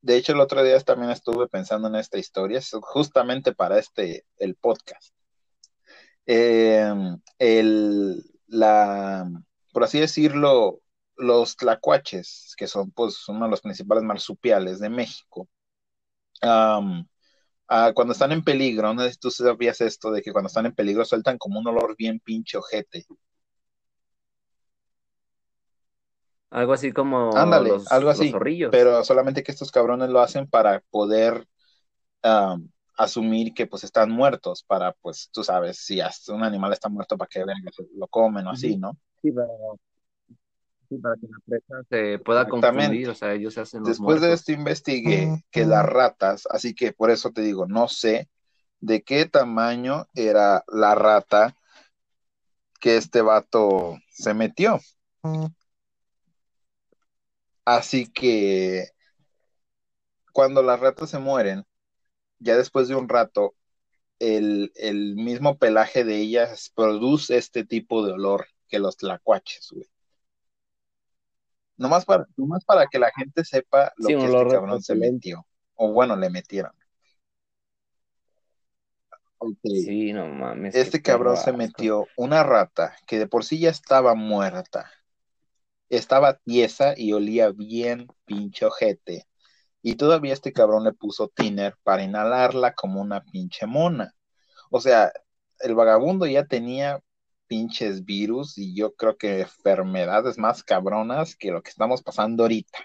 De 0.00 0.16
hecho, 0.16 0.32
el 0.32 0.40
otro 0.40 0.62
día 0.62 0.78
también 0.80 1.10
estuve 1.10 1.48
pensando 1.48 1.88
en 1.88 1.96
esta 1.96 2.18
historia, 2.18 2.60
justamente 2.80 3.52
para 3.52 3.78
este, 3.78 4.24
el 4.38 4.54
podcast. 4.54 5.12
Eh, 6.26 6.92
el, 7.38 8.22
la, 8.46 9.28
por 9.72 9.84
así 9.84 9.98
decirlo, 9.98 10.80
los 11.16 11.56
tlacuaches, 11.56 12.54
que 12.56 12.66
son 12.66 12.90
pues 12.90 13.28
uno 13.28 13.46
de 13.46 13.50
los 13.50 13.60
principales 13.60 14.04
marsupiales 14.04 14.80
de 14.80 14.90
México, 14.90 15.48
ah, 16.42 17.02
cuando 17.94 18.12
están 18.12 18.32
en 18.32 18.44
peligro, 18.44 18.92
no 18.94 19.02
sé 19.02 19.12
si 19.12 19.18
tú 19.18 19.30
sabías 19.30 19.80
esto, 19.80 20.10
de 20.10 20.22
que 20.22 20.32
cuando 20.32 20.48
están 20.48 20.66
en 20.66 20.74
peligro 20.74 21.04
sueltan 21.04 21.38
como 21.38 21.58
un 21.58 21.66
olor 21.66 21.96
bien 21.96 22.20
pinche 22.20 22.58
ojete. 22.58 23.06
Algo 26.50 26.72
así 26.72 26.92
como 26.92 27.36
Ándale, 27.36 27.70
los, 27.70 27.90
algo 27.90 28.10
los 28.10 28.20
así, 28.20 28.30
zorrillos. 28.30 28.70
pero 28.70 29.04
solamente 29.04 29.42
que 29.42 29.52
estos 29.52 29.70
cabrones 29.70 30.08
lo 30.08 30.20
hacen 30.20 30.46
para 30.46 30.80
poder 30.90 31.46
asumir 32.96 33.52
que 33.54 33.66
pues 33.66 33.84
están 33.84 34.10
muertos, 34.10 34.64
para 34.64 34.92
pues 34.92 35.28
tú 35.32 35.44
sabes, 35.44 35.78
si 35.78 36.00
hasta 36.00 36.32
un 36.32 36.42
animal 36.42 36.72
está 36.72 36.88
muerto, 36.88 37.16
para 37.16 37.28
que 37.28 37.44
lo 37.96 38.08
comen 38.08 38.46
o 38.46 38.50
así, 38.50 38.76
¿no? 38.76 38.96
Sí, 39.22 39.30
para, 39.30 39.48
sí, 40.88 40.96
para 40.98 41.14
que 41.16 41.26
la 41.26 41.38
presa 41.44 41.82
se 41.88 42.18
pueda 42.18 42.48
confundir, 42.48 43.10
o 43.10 43.14
sea, 43.14 43.32
ellos 43.32 43.54
se 43.54 43.60
hacen 43.60 43.80
los 43.80 43.90
Después 43.90 44.20
de 44.20 44.32
esto 44.32 44.52
investigué 44.52 45.42
que 45.50 45.66
las 45.66 45.84
ratas, 45.84 46.46
así 46.50 46.74
que 46.74 46.92
por 46.92 47.10
eso 47.10 47.30
te 47.30 47.42
digo, 47.42 47.66
no 47.66 47.88
sé 47.88 48.28
de 48.80 49.02
qué 49.02 49.26
tamaño 49.26 50.06
era 50.14 50.64
la 50.68 50.94
rata 50.94 51.54
que 52.80 52.96
este 52.96 53.20
vato 53.20 53.98
se 54.10 54.34
metió. 54.34 54.80
Así 57.66 58.06
que 58.10 58.86
cuando 60.32 60.62
las 60.62 60.80
ratas 60.80 61.10
se 61.10 61.18
mueren, 61.18 61.64
ya 62.38 62.56
después 62.56 62.88
de 62.88 62.94
un 62.94 63.08
rato, 63.08 63.54
el, 64.18 64.72
el 64.76 65.16
mismo 65.16 65.58
pelaje 65.58 66.04
de 66.04 66.16
ellas 66.16 66.72
produce 66.74 67.36
este 67.36 67.64
tipo 67.64 68.06
de 68.06 68.12
olor 68.12 68.46
que 68.68 68.78
los 68.78 68.96
tlacuaches, 68.96 69.68
güey. 69.72 69.88
Nomás 71.76 72.04
para, 72.04 72.26
nomás 72.36 72.64
para 72.64 72.86
que 72.86 72.98
la 72.98 73.10
gente 73.10 73.44
sepa 73.44 73.92
lo 73.96 74.08
Sí, 74.08 74.14
que 74.14 74.26
este 74.26 74.48
cabrón 74.48 74.82
se 74.82 74.94
metió. 74.94 75.46
O 75.74 75.92
bueno, 75.92 76.16
le 76.16 76.30
metieron. 76.30 76.72
Sí, 79.62 80.12
no 80.12 80.28
mames, 80.28 80.74
Este 80.74 81.02
cabrón 81.02 81.36
se 81.36 81.52
metió 81.52 82.06
una 82.16 82.42
rata 82.42 82.96
que 83.06 83.18
de 83.18 83.26
por 83.26 83.44
sí 83.44 83.58
ya 83.58 83.70
estaba 83.70 84.14
muerta. 84.14 84.90
Estaba 85.88 86.38
tiesa 86.38 86.94
y 86.96 87.12
olía 87.12 87.50
bien 87.50 88.08
pinche 88.24 88.66
ojete. 88.66 89.26
Y 89.82 89.96
todavía 89.96 90.32
este 90.32 90.52
cabrón 90.52 90.84
le 90.84 90.92
puso 90.92 91.28
tiner 91.28 91.76
para 91.84 92.02
inhalarla 92.02 92.74
como 92.74 93.00
una 93.00 93.22
pinche 93.22 93.66
mona. 93.66 94.12
O 94.70 94.80
sea, 94.80 95.12
el 95.60 95.74
vagabundo 95.74 96.26
ya 96.26 96.44
tenía 96.46 97.00
pinches 97.46 98.04
virus 98.04 98.58
y 98.58 98.74
yo 98.74 98.94
creo 98.94 99.16
que 99.16 99.40
enfermedades 99.40 100.38
más 100.38 100.62
cabronas 100.64 101.36
que 101.36 101.50
lo 101.52 101.62
que 101.62 101.70
estamos 101.70 102.02
pasando 102.02 102.44
ahorita. 102.44 102.78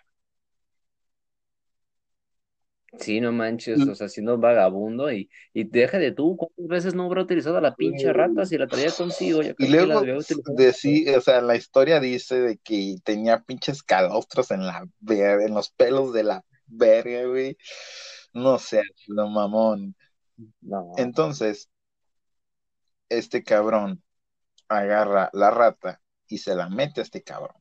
Sí, 3.00 3.20
no 3.22 3.32
manches, 3.32 3.88
o 3.88 3.96
sea, 3.96 4.10
siendo 4.10 4.38
vagabundo 4.38 5.12
y, 5.12 5.30
y 5.54 5.64
deja 5.64 5.98
de 5.98 6.12
tú, 6.12 6.38
¿cuántas 6.38 6.68
veces 6.68 6.94
no 6.96 7.06
habrá 7.06 7.24
utilizado 7.24 7.60
la 7.60 7.76
pinche 7.76 8.14
rata 8.14 8.46
si 8.46 8.58
la 8.58 8.68
traía 8.68 8.92
consigo? 8.92 9.42
Yo 9.42 9.56
Y 9.58 9.68
creo 9.68 9.76
que 9.76 9.88
la 9.88 9.96
luego 9.98 10.22
de 10.56 10.74
sí, 10.74 11.08
o 11.10 11.22
sea, 11.22 11.42
la 11.42 11.56
historia 11.56 12.00
dice 12.00 12.40
de 12.40 12.58
que 12.58 12.96
tenía 13.04 13.42
pinches 13.42 13.84
calostros 13.84 14.52
en 14.52 14.66
la 14.66 14.88
en 15.08 15.54
los 15.54 15.70
pelos 15.72 16.14
de 16.14 16.24
la 16.24 16.44
verga, 16.68 17.26
güey. 17.26 17.58
No 18.34 18.60
sé, 18.60 18.82
lo 19.08 19.30
mamón. 19.30 19.96
No, 20.62 20.96
Entonces, 20.98 21.70
este 23.10 23.44
cabrón 23.44 24.02
agarra 24.70 25.30
la 25.34 25.52
rata 25.52 26.02
y 26.28 26.40
se 26.40 26.56
la 26.56 26.70
mete 26.70 27.02
a 27.02 27.04
este 27.06 27.24
cabrón. 27.24 27.61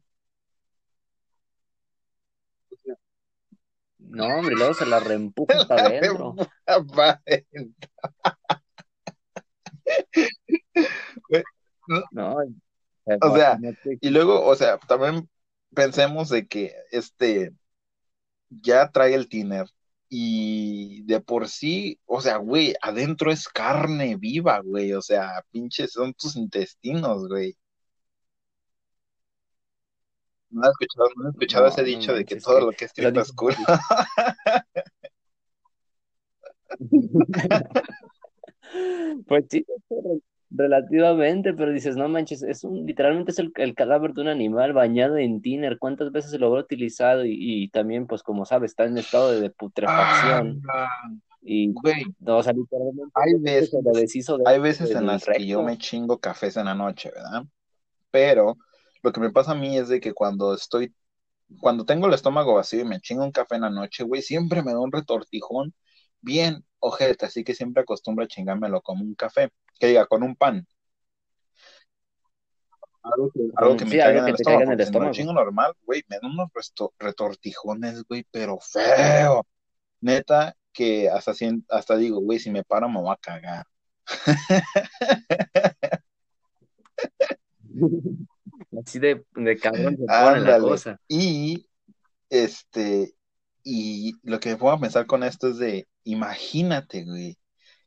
No, 4.10 4.26
hombre, 4.26 4.54
luego 4.56 4.74
se 4.74 4.86
la 4.86 5.00
reempuja 5.00 5.54
para 5.68 5.84
adentro. 5.86 6.34
No, 12.12 12.36
O 13.22 13.34
sea, 13.34 13.58
y 14.00 14.10
luego, 14.10 14.46
o 14.46 14.54
sea, 14.54 14.78
también 14.78 15.28
pensemos 15.74 16.28
de 16.28 16.46
que 16.46 16.74
este 16.92 17.52
ya 18.50 18.90
trae 18.90 19.14
el 19.14 19.28
tiner 19.28 19.66
y 20.08 21.02
de 21.04 21.20
por 21.20 21.48
sí, 21.48 22.00
o 22.06 22.20
sea, 22.20 22.36
güey, 22.36 22.74
adentro 22.82 23.32
es 23.32 23.48
carne 23.48 24.16
viva, 24.16 24.60
güey, 24.60 24.92
o 24.92 25.02
sea, 25.02 25.44
pinches 25.50 25.92
son 25.92 26.14
tus 26.14 26.36
intestinos, 26.36 27.28
güey. 27.28 27.56
¿No 30.50 30.62
has 30.62 30.70
escuchado, 30.70 31.08
no 31.16 31.28
has 31.28 31.34
escuchado 31.34 31.64
No, 31.64 31.68
ese 31.70 31.84
dicho 31.84 32.14
de 32.14 32.24
que 32.24 32.36
todo 32.36 32.58
que 32.60 32.64
lo 32.66 32.72
que 32.72 32.84
es 32.86 32.92
o 32.92 32.94
sea, 32.94 33.04
tripa 33.10 33.22
es 33.22 33.32
culo? 33.32 33.56
Pues 39.26 39.44
sí, 39.50 39.64
re- 39.90 40.20
relativamente, 40.50 41.52
pero 41.54 41.72
dices, 41.72 41.96
no 41.96 42.08
manches, 42.08 42.42
es 42.42 42.64
un, 42.64 42.86
literalmente 42.86 43.32
es 43.32 43.38
el, 43.38 43.52
el 43.56 43.74
cadáver 43.74 44.12
de 44.14 44.22
un 44.22 44.28
animal 44.28 44.72
bañado 44.72 45.16
en 45.16 45.40
tiner, 45.40 45.78
¿cuántas 45.78 46.12
veces 46.12 46.30
se 46.30 46.38
lo 46.38 46.48
habrá 46.48 46.60
utilizado? 46.62 47.24
Y, 47.24 47.36
y 47.64 47.68
también, 47.68 48.06
pues 48.06 48.22
como 48.22 48.44
sabes, 48.44 48.72
está 48.72 48.84
en 48.84 48.98
estado 48.98 49.32
de, 49.32 49.40
de 49.40 49.46
Ah, 49.48 49.52
putrefacción 49.58 50.62
y, 51.42 51.72
güey, 51.72 52.04
no, 52.18 52.38
o 52.38 52.42
sea, 52.42 52.52
literalmente 52.52 53.10
hay 53.14 53.32
se 53.32 53.38
veces, 53.40 53.72
lo 53.82 53.92
deshizo 53.92 54.38
de- 54.38 54.44
hay 54.46 54.60
veces 54.60 54.90
en 54.90 55.06
las 55.06 55.24
que 55.24 55.46
yo 55.46 55.62
me 55.62 55.78
chingo 55.78 56.18
cafés 56.18 56.56
en 56.56 56.66
la 56.66 56.74
noche, 56.74 57.10
¿verdad? 57.14 57.44
Pero 58.10 58.56
lo 59.02 59.12
que 59.12 59.20
me 59.20 59.30
pasa 59.30 59.52
a 59.52 59.54
mí 59.54 59.76
es 59.76 59.88
de 59.88 60.00
que 60.00 60.12
cuando 60.12 60.54
estoy, 60.54 60.94
cuando 61.60 61.84
tengo 61.84 62.06
el 62.06 62.14
estómago 62.14 62.54
vacío 62.54 62.80
y 62.80 62.84
me 62.84 63.00
chingo 63.00 63.24
un 63.24 63.32
café 63.32 63.56
en 63.56 63.62
la 63.62 63.70
noche, 63.70 64.04
güey, 64.04 64.22
siempre 64.22 64.62
me 64.62 64.72
da 64.72 64.80
un 64.80 64.92
retortijón 64.92 65.74
bien 66.20 66.64
ojete, 66.78 67.26
así 67.26 67.44
que 67.44 67.54
siempre 67.54 67.82
acostumbro 67.82 68.24
a 68.24 68.28
chingármelo 68.28 68.80
como 68.82 69.04
un 69.04 69.14
café, 69.14 69.50
que 69.78 69.88
diga, 69.88 70.06
con 70.06 70.22
un 70.22 70.36
pan. 70.36 70.66
Algo 73.02 73.30
que, 73.32 73.40
algo 73.56 73.74
me 73.74 73.98
caiga 73.98 74.20
en 74.20 74.28
el 74.28 74.36
te 74.36 74.42
estómago, 74.42 74.62
en 74.62 74.80
el 74.80 74.90
porque 74.92 75.08
si 75.08 75.20
chingo 75.20 75.32
normal, 75.32 75.72
güey, 75.84 76.04
me 76.08 76.18
da 76.18 76.28
unos 76.28 76.50
retortijones, 76.98 78.04
güey, 78.04 78.26
pero 78.30 78.58
feo. 78.60 79.46
Neta, 80.02 80.54
que 80.72 81.08
hasta, 81.08 81.32
hasta 81.70 81.96
digo, 81.96 82.20
güey, 82.20 82.38
si 82.38 82.50
me 82.50 82.62
paro 82.62 82.88
me 82.88 83.00
voy 83.00 83.12
a 83.12 83.16
cagar. 83.16 83.66
Así 88.78 88.98
de, 88.98 89.24
de 89.34 89.58
cabrón 89.58 89.96
se 89.96 90.06
pone 90.06 90.40
la 90.40 90.60
cosa. 90.60 91.00
Y 91.08 91.66
este, 92.28 93.14
y 93.62 94.14
lo 94.22 94.38
que 94.40 94.56
me 94.56 94.70
a 94.70 94.78
pensar 94.78 95.06
con 95.06 95.22
esto 95.24 95.48
es 95.48 95.58
de, 95.58 95.88
imagínate, 96.04 97.04
güey, 97.04 97.36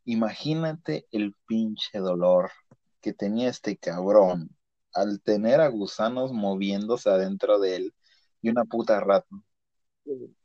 imagínate 0.06 1.08
el 1.12 1.34
pinche 1.48 2.00
dolor 2.00 2.52
que 3.02 3.14
tenía 3.14 3.50
este 3.50 3.78
cabrón 3.78 4.50
al 4.94 5.22
tener 5.22 5.62
a 5.62 5.68
gusanos 5.70 6.32
moviéndose 6.32 7.10
adentro 7.10 7.60
de 7.60 7.78
él 7.78 7.96
y 8.42 8.50
una 8.50 8.66
puta 8.66 9.00
rata 9.00 9.28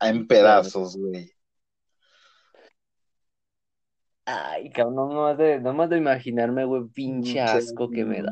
en 0.01 0.27
pedazos, 0.27 0.97
güey. 0.97 1.33
Ay, 4.31 4.69
cabrón, 4.71 4.97
no 4.97 5.23
más 5.23 5.39
de, 5.39 5.59
no 5.59 5.73
más 5.73 5.89
de 5.89 5.97
imaginarme, 5.97 6.67
güey, 6.67 6.85
pinche 6.89 7.41
asco 7.41 7.91
que 7.91 8.05
me 8.05 8.23
da, 8.23 8.31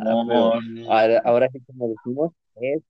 ahora, 0.88 1.22
ahora 1.24 1.48
sí 1.50 1.59
como 1.66 1.88
decimos, 1.88 2.32
es, 2.56 2.82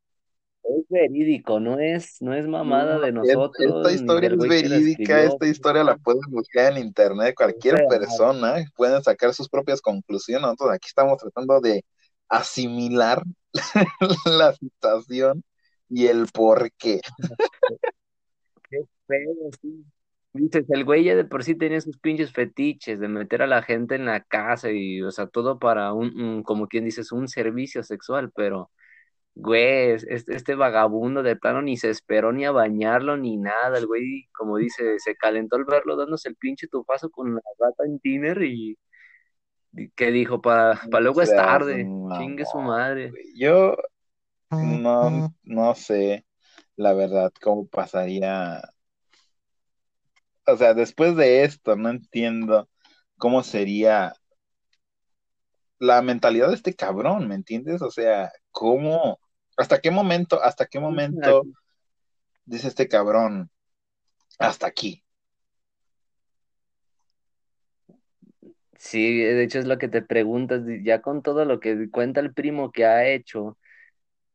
es 0.65 0.85
verídico, 0.89 1.61
no 1.61 1.79
es, 1.79 2.21
no 2.21 2.35
es 2.35 2.49
mamada 2.49 2.99
de 2.99 3.13
nosotros, 3.13 3.87
Esta 3.87 3.93
historia 3.93 4.31
es 4.31 4.39
verídica, 4.39 5.23
esta 5.23 5.47
historia 5.47 5.85
la 5.85 5.97
pueden 5.97 6.23
buscar 6.31 6.73
en 6.73 6.79
internet, 6.79 7.35
cualquier 7.37 7.87
persona 7.87 8.57
pueden 8.75 9.01
sacar 9.05 9.33
sus 9.33 9.49
propias 9.49 9.81
conclusiones. 9.81 10.43
Nosotros 10.43 10.75
aquí 10.75 10.89
estamos 10.89 11.19
tratando 11.19 11.61
de 11.61 11.85
asimilar 12.29 13.23
la 14.27 14.53
situación 14.53 15.45
y 15.89 16.07
el 16.09 16.27
por 16.27 16.73
qué. 16.73 17.01
Qué 18.69 18.81
feo, 19.07 19.51
sí. 19.63 19.85
Dices, 20.37 20.65
el 20.71 20.85
güey 20.85 21.05
ya 21.05 21.15
de 21.17 21.25
por 21.25 21.45
sí 21.45 21.55
tenía 21.57 21.81
sus 21.81 21.99
pinches 21.99 22.33
fetiches 22.33 23.01
de 23.01 23.09
meter 23.09 23.43
a 23.43 23.47
la 23.47 23.63
gente 23.63 23.95
en 23.97 24.07
la 24.07 24.23
casa 24.23 24.71
y, 24.73 25.03
o 25.03 25.11
sea, 25.11 25.27
todo 25.29 25.59
para 25.59 25.93
un, 25.93 26.21
un- 26.21 26.43
como 26.43 26.69
quien 26.69 26.85
dices, 26.85 27.13
un 27.13 27.29
servicio 27.29 27.83
sexual, 27.83 28.31
pero, 28.35 28.71
güey, 29.35 29.93
es- 29.93 30.05
es- 30.05 30.29
este, 30.29 30.55
vagabundo 30.57 31.23
de 31.23 31.37
plano 31.37 31.63
ni 31.63 31.77
se 31.79 31.91
esperó 31.91 32.33
ni 32.33 32.45
a 32.47 32.53
bañarlo 32.53 33.17
ni 33.17 33.37
nada, 33.39 33.79
el 33.79 33.87
güey, 33.87 34.29
como 34.35 34.59
dice, 34.59 34.99
se 35.01 35.17
calentó 35.17 35.57
al 35.57 35.65
verlo 35.67 35.97
dándose 35.97 36.29
el 36.31 36.37
pinche 36.37 36.69
tufazo 36.69 37.11
con 37.11 37.35
la 37.35 37.43
rata 37.61 37.85
en 37.87 37.99
Tiner 38.01 38.43
y, 38.43 38.79
y 39.75 39.91
que 39.91 40.11
dijo, 40.11 40.41
para, 40.43 40.81
para 40.91 41.03
luego 41.05 41.23
es 41.23 41.35
tarde, 41.35 41.93
chingue 42.13 42.47
su 42.47 42.59
madre. 42.61 43.13
Yo 43.37 43.77
no, 44.61 45.11
no 45.45 45.75
sé, 45.75 46.27
la 46.77 46.95
verdad, 46.95 47.33
cómo 47.43 47.67
pasaría. 47.69 48.63
O 50.47 50.57
sea, 50.57 50.75
después 50.75 51.17
de 51.17 51.45
esto, 51.45 51.77
no 51.77 51.91
entiendo 51.91 52.69
cómo 53.19 53.43
sería 53.43 54.15
la 55.79 56.03
mentalidad 56.03 56.49
de 56.49 56.55
este 56.55 56.75
cabrón, 56.75 57.29
¿me 57.29 57.35
entiendes? 57.35 57.83
O 57.83 57.91
sea, 57.91 58.33
cómo, 58.51 59.19
hasta 59.57 59.81
qué 59.81 59.91
momento, 59.91 60.43
hasta 60.43 60.67
qué 60.67 60.81
momento 60.81 61.43
dice 62.45 62.69
este 62.69 62.89
cabrón, 62.89 63.51
hasta 64.39 64.67
aquí. 64.67 65.03
Sí, 68.79 69.19
de 69.19 69.43
hecho 69.43 69.59
es 69.59 69.67
lo 69.67 69.79
que 69.79 69.89
te 69.89 70.03
preguntas, 70.03 70.63
ya 70.83 71.03
con 71.03 71.23
todo 71.23 71.45
lo 71.45 71.59
que 71.61 71.91
cuenta 71.91 72.21
el 72.21 72.33
primo 72.33 72.71
que 72.71 72.85
ha 72.85 73.07
hecho, 73.09 73.59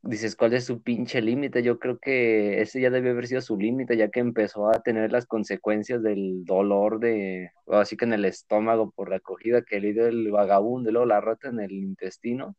dices, 0.03 0.35
¿cuál 0.35 0.53
es 0.53 0.65
su 0.65 0.81
pinche 0.81 1.21
límite? 1.21 1.63
Yo 1.63 1.79
creo 1.79 1.99
que 1.99 2.61
ese 2.61 2.81
ya 2.81 2.89
debe 2.89 3.11
haber 3.11 3.27
sido 3.27 3.41
su 3.41 3.57
límite, 3.57 3.97
ya 3.97 4.09
que 4.09 4.19
empezó 4.19 4.69
a 4.69 4.81
tener 4.81 5.11
las 5.11 5.25
consecuencias 5.27 6.01
del 6.01 6.43
dolor 6.45 6.99
de, 6.99 7.51
así 7.67 7.97
que 7.97 8.05
en 8.05 8.13
el 8.13 8.25
estómago 8.25 8.91
por 8.91 9.09
la 9.09 9.17
acogida 9.17 9.61
que 9.63 9.79
le 9.79 9.93
dio 9.93 10.07
el 10.07 10.31
vagabundo 10.31 10.89
y 10.89 10.93
luego 10.93 11.05
la 11.05 11.21
rata 11.21 11.49
en 11.49 11.59
el 11.59 11.71
intestino. 11.71 12.55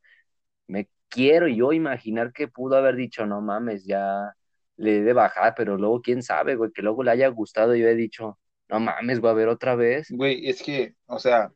Me 0.68 0.88
quiero 1.08 1.48
yo 1.48 1.72
imaginar 1.72 2.32
que 2.32 2.48
pudo 2.48 2.76
haber 2.76 2.96
dicho, 2.96 3.26
no 3.26 3.40
mames, 3.40 3.84
ya 3.84 4.32
le 4.76 4.98
he 4.98 5.02
de 5.02 5.12
bajar, 5.12 5.54
pero 5.56 5.76
luego 5.76 6.00
quién 6.00 6.22
sabe, 6.22 6.56
güey, 6.56 6.70
que 6.72 6.82
luego 6.82 7.02
le 7.02 7.10
haya 7.10 7.28
gustado 7.28 7.74
yo 7.74 7.88
he 7.88 7.94
dicho, 7.94 8.38
no 8.68 8.80
mames, 8.80 9.20
voy 9.20 9.30
a 9.30 9.34
ver 9.34 9.48
otra 9.48 9.74
vez. 9.74 10.08
Güey, 10.10 10.48
es 10.48 10.62
que, 10.62 10.94
o 11.06 11.18
sea, 11.18 11.52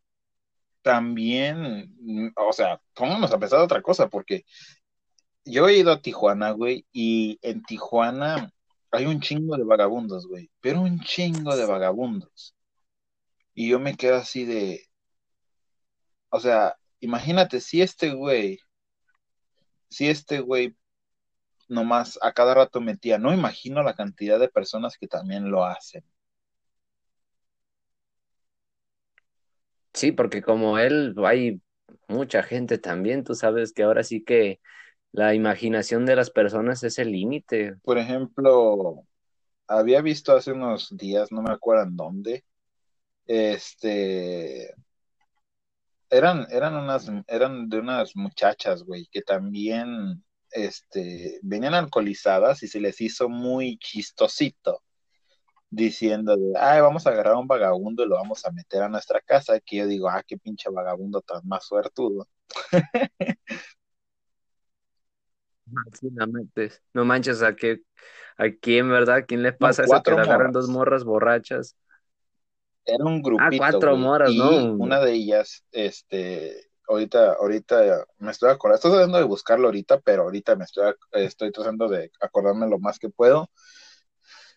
también, 0.83 2.33
o 2.37 2.53
sea, 2.53 2.81
pónganos 2.95 3.33
a 3.33 3.39
pensar 3.39 3.61
otra 3.61 3.83
cosa, 3.83 4.09
porque 4.09 4.45
yo 5.47 5.69
he 5.69 5.79
ido 5.79 5.93
a 5.93 6.03
Tijuana, 6.03 6.51
güey, 6.51 6.87
y 6.93 7.39
en 7.43 7.63
Tijuana 7.63 8.53
hay 8.91 9.07
un 9.07 9.21
chingo 9.21 9.57
de 9.57 9.65
vagabundos, 9.65 10.27
güey, 10.27 10.51
pero 10.61 10.83
un 10.83 11.01
chingo 11.01 11.57
de 11.57 11.67
vagabundos. 11.67 12.55
Y 13.55 13.69
yo 13.71 13.79
me 13.81 13.97
quedo 13.97 14.17
así 14.17 14.45
de, 14.45 14.87
o 16.31 16.41
sea, 16.41 16.77
imagínate 17.01 17.61
si 17.61 17.81
este 17.81 18.13
güey, 18.13 18.59
si 19.89 20.09
este 20.09 20.41
güey 20.41 20.77
nomás 21.69 22.19
a 22.23 22.33
cada 22.33 22.55
rato 22.55 22.81
metía, 22.81 23.19
no 23.19 23.33
imagino 23.33 23.83
la 23.83 23.95
cantidad 23.95 24.39
de 24.39 24.49
personas 24.49 24.99
que 24.99 25.09
también 25.09 25.51
lo 25.51 25.65
hacen. 25.65 26.05
Sí, 29.95 30.13
porque 30.13 30.43
como 30.43 30.79
él, 30.79 31.15
hay 31.25 31.63
mucha 32.09 32.43
gente 32.43 32.79
también, 32.79 33.25
tú 33.25 33.35
sabes 33.35 33.73
que 33.73 33.83
ahora 33.83 34.05
sí 34.05 34.23
que 34.23 34.61
la 35.17 35.35
imaginación 35.35 36.05
de 36.05 36.15
las 36.15 36.31
personas 36.31 36.83
es 36.83 36.99
el 36.99 37.11
límite. 37.11 37.77
Por 37.83 37.97
ejemplo, 37.97 39.07
había 39.67 40.03
visto 40.03 40.37
hace 40.37 40.53
unos 40.53 40.95
días, 40.95 41.33
no 41.33 41.41
me 41.41 41.53
acuerdo 41.53 41.85
en 41.85 41.97
dónde, 41.97 42.45
este, 43.25 44.75
eran, 46.11 46.47
eran 46.51 46.77
unas, 46.77 47.11
eran 47.29 47.67
de 47.71 47.79
unas 47.79 48.15
muchachas, 48.15 48.83
güey, 48.83 49.07
que 49.11 49.23
también, 49.23 50.23
este, 50.51 51.41
venían 51.43 51.73
alcoholizadas 51.73 52.63
y 52.63 52.69
se 52.69 52.79
les 52.79 53.01
hizo 53.01 53.31
muy 53.31 53.79
chistosito, 53.79 54.83
diciendo 55.71 56.37
de, 56.37 56.53
ay, 56.61 56.83
vamos 56.83 57.07
a 57.07 57.11
agarrar 57.11 57.33
a 57.33 57.39
un 57.39 57.47
vagabundo 57.47 58.05
y 58.05 58.09
lo 58.09 58.17
vamos 58.17 58.45
a 58.45 58.53
meter 58.53 58.83
a 58.83 58.91
nuestra 58.91 59.23
casa, 59.23 59.61
que 59.61 59.79
yo 59.79 59.87
digo, 59.87 60.11
ah, 60.11 60.23
qué 60.27 60.37
pinche 60.37 60.69
vagabundo 60.69 61.23
tan 61.23 61.41
más 61.49 61.65
suertudo. 61.65 62.29
Sí, 66.01 66.09
no 66.13 66.27
manches, 66.27 66.83
no 66.95 67.05
manches, 67.05 67.43
a 67.43 67.55
que 67.57 67.81
aquí 68.37 68.79
en 68.79 68.91
verdad, 68.91 69.25
¿quién 69.27 69.43
le 69.43 69.53
No, 69.59 69.69
pasa 69.69 69.85
eso 69.85 70.03
que 70.03 70.13
cuatro 70.13 70.17
le 70.17 70.21
agarran 70.23 70.53
dos 70.53 70.67
morras. 70.67 70.69
morras 70.69 71.05
borrachas? 71.05 71.77
Era 72.85 73.05
un 73.05 73.23
Ah, 73.37 73.53
grupito, 73.53 73.83
cuatro 73.83 73.97
güey. 73.97 74.07
morras, 74.07 74.35
Y 74.35 74.73
¿no? 74.75 74.75
una 74.77 75.01
de 75.01 75.13
ellas, 75.13 75.65
este, 75.73 76.69
ahorita, 76.89 77.35
ahorita 77.35 78.07
me 78.19 78.31
estoy 78.31 78.51
acordando, 78.51 78.77
estoy 78.77 78.91
tratando 78.93 79.19
de 79.19 79.25
buscarlo 79.25 79.67
ahorita, 79.67 80.01
pero 80.01 80.23
ahorita 80.23 80.57
me 80.57 80.65
estoy, 80.65 80.85
ac- 80.93 80.99
estoy 81.13 81.53
tratando 81.53 81.89
de 81.89 82.11
acordarme 82.21 82.69
lo 82.69 82.79
más 82.79 82.99
que 82.99 83.11
puedo. 83.11 83.51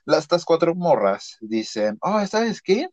Las, 0.05 0.23
estas 0.23 0.45
cuatro 0.45 0.75
morras 0.75 1.37
dicen, 1.41 1.97
oh, 2.01 2.25
¿sabes 2.27 2.61
qué? 2.61 2.89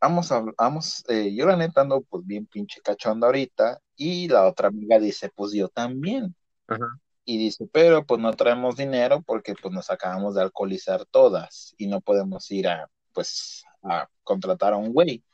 Vamos 0.00 0.32
a, 0.32 0.44
vamos, 0.58 1.04
eh, 1.08 1.34
yo 1.36 1.46
la 1.46 1.56
neta 1.56 1.82
ando 1.82 2.02
pues 2.02 2.26
bien 2.26 2.46
pinche 2.46 2.80
cachonda 2.82 3.26
ahorita, 3.28 3.80
y 3.96 4.28
la 4.28 4.46
otra 4.48 4.68
amiga 4.68 4.98
dice, 5.00 5.30
pues 5.34 5.52
yo 5.52 5.68
también. 5.68 6.34
Ajá. 6.68 6.98
Y 7.26 7.38
dice, 7.38 7.68
pero 7.72 8.06
pues 8.06 8.20
no 8.22 8.32
traemos 8.34 8.76
dinero 8.78 9.22
porque 9.22 9.54
pues 9.56 9.74
nos 9.74 9.90
acabamos 9.90 10.36
de 10.36 10.42
alcoholizar 10.42 11.06
todas 11.06 11.74
y 11.78 11.88
no 11.88 12.00
podemos 12.02 12.50
ir 12.52 12.68
a, 12.68 12.90
pues, 13.14 13.64
a 13.84 14.08
contratar 14.24 14.74
a 14.74 14.78
un 14.78 14.92
güey. 14.94 15.24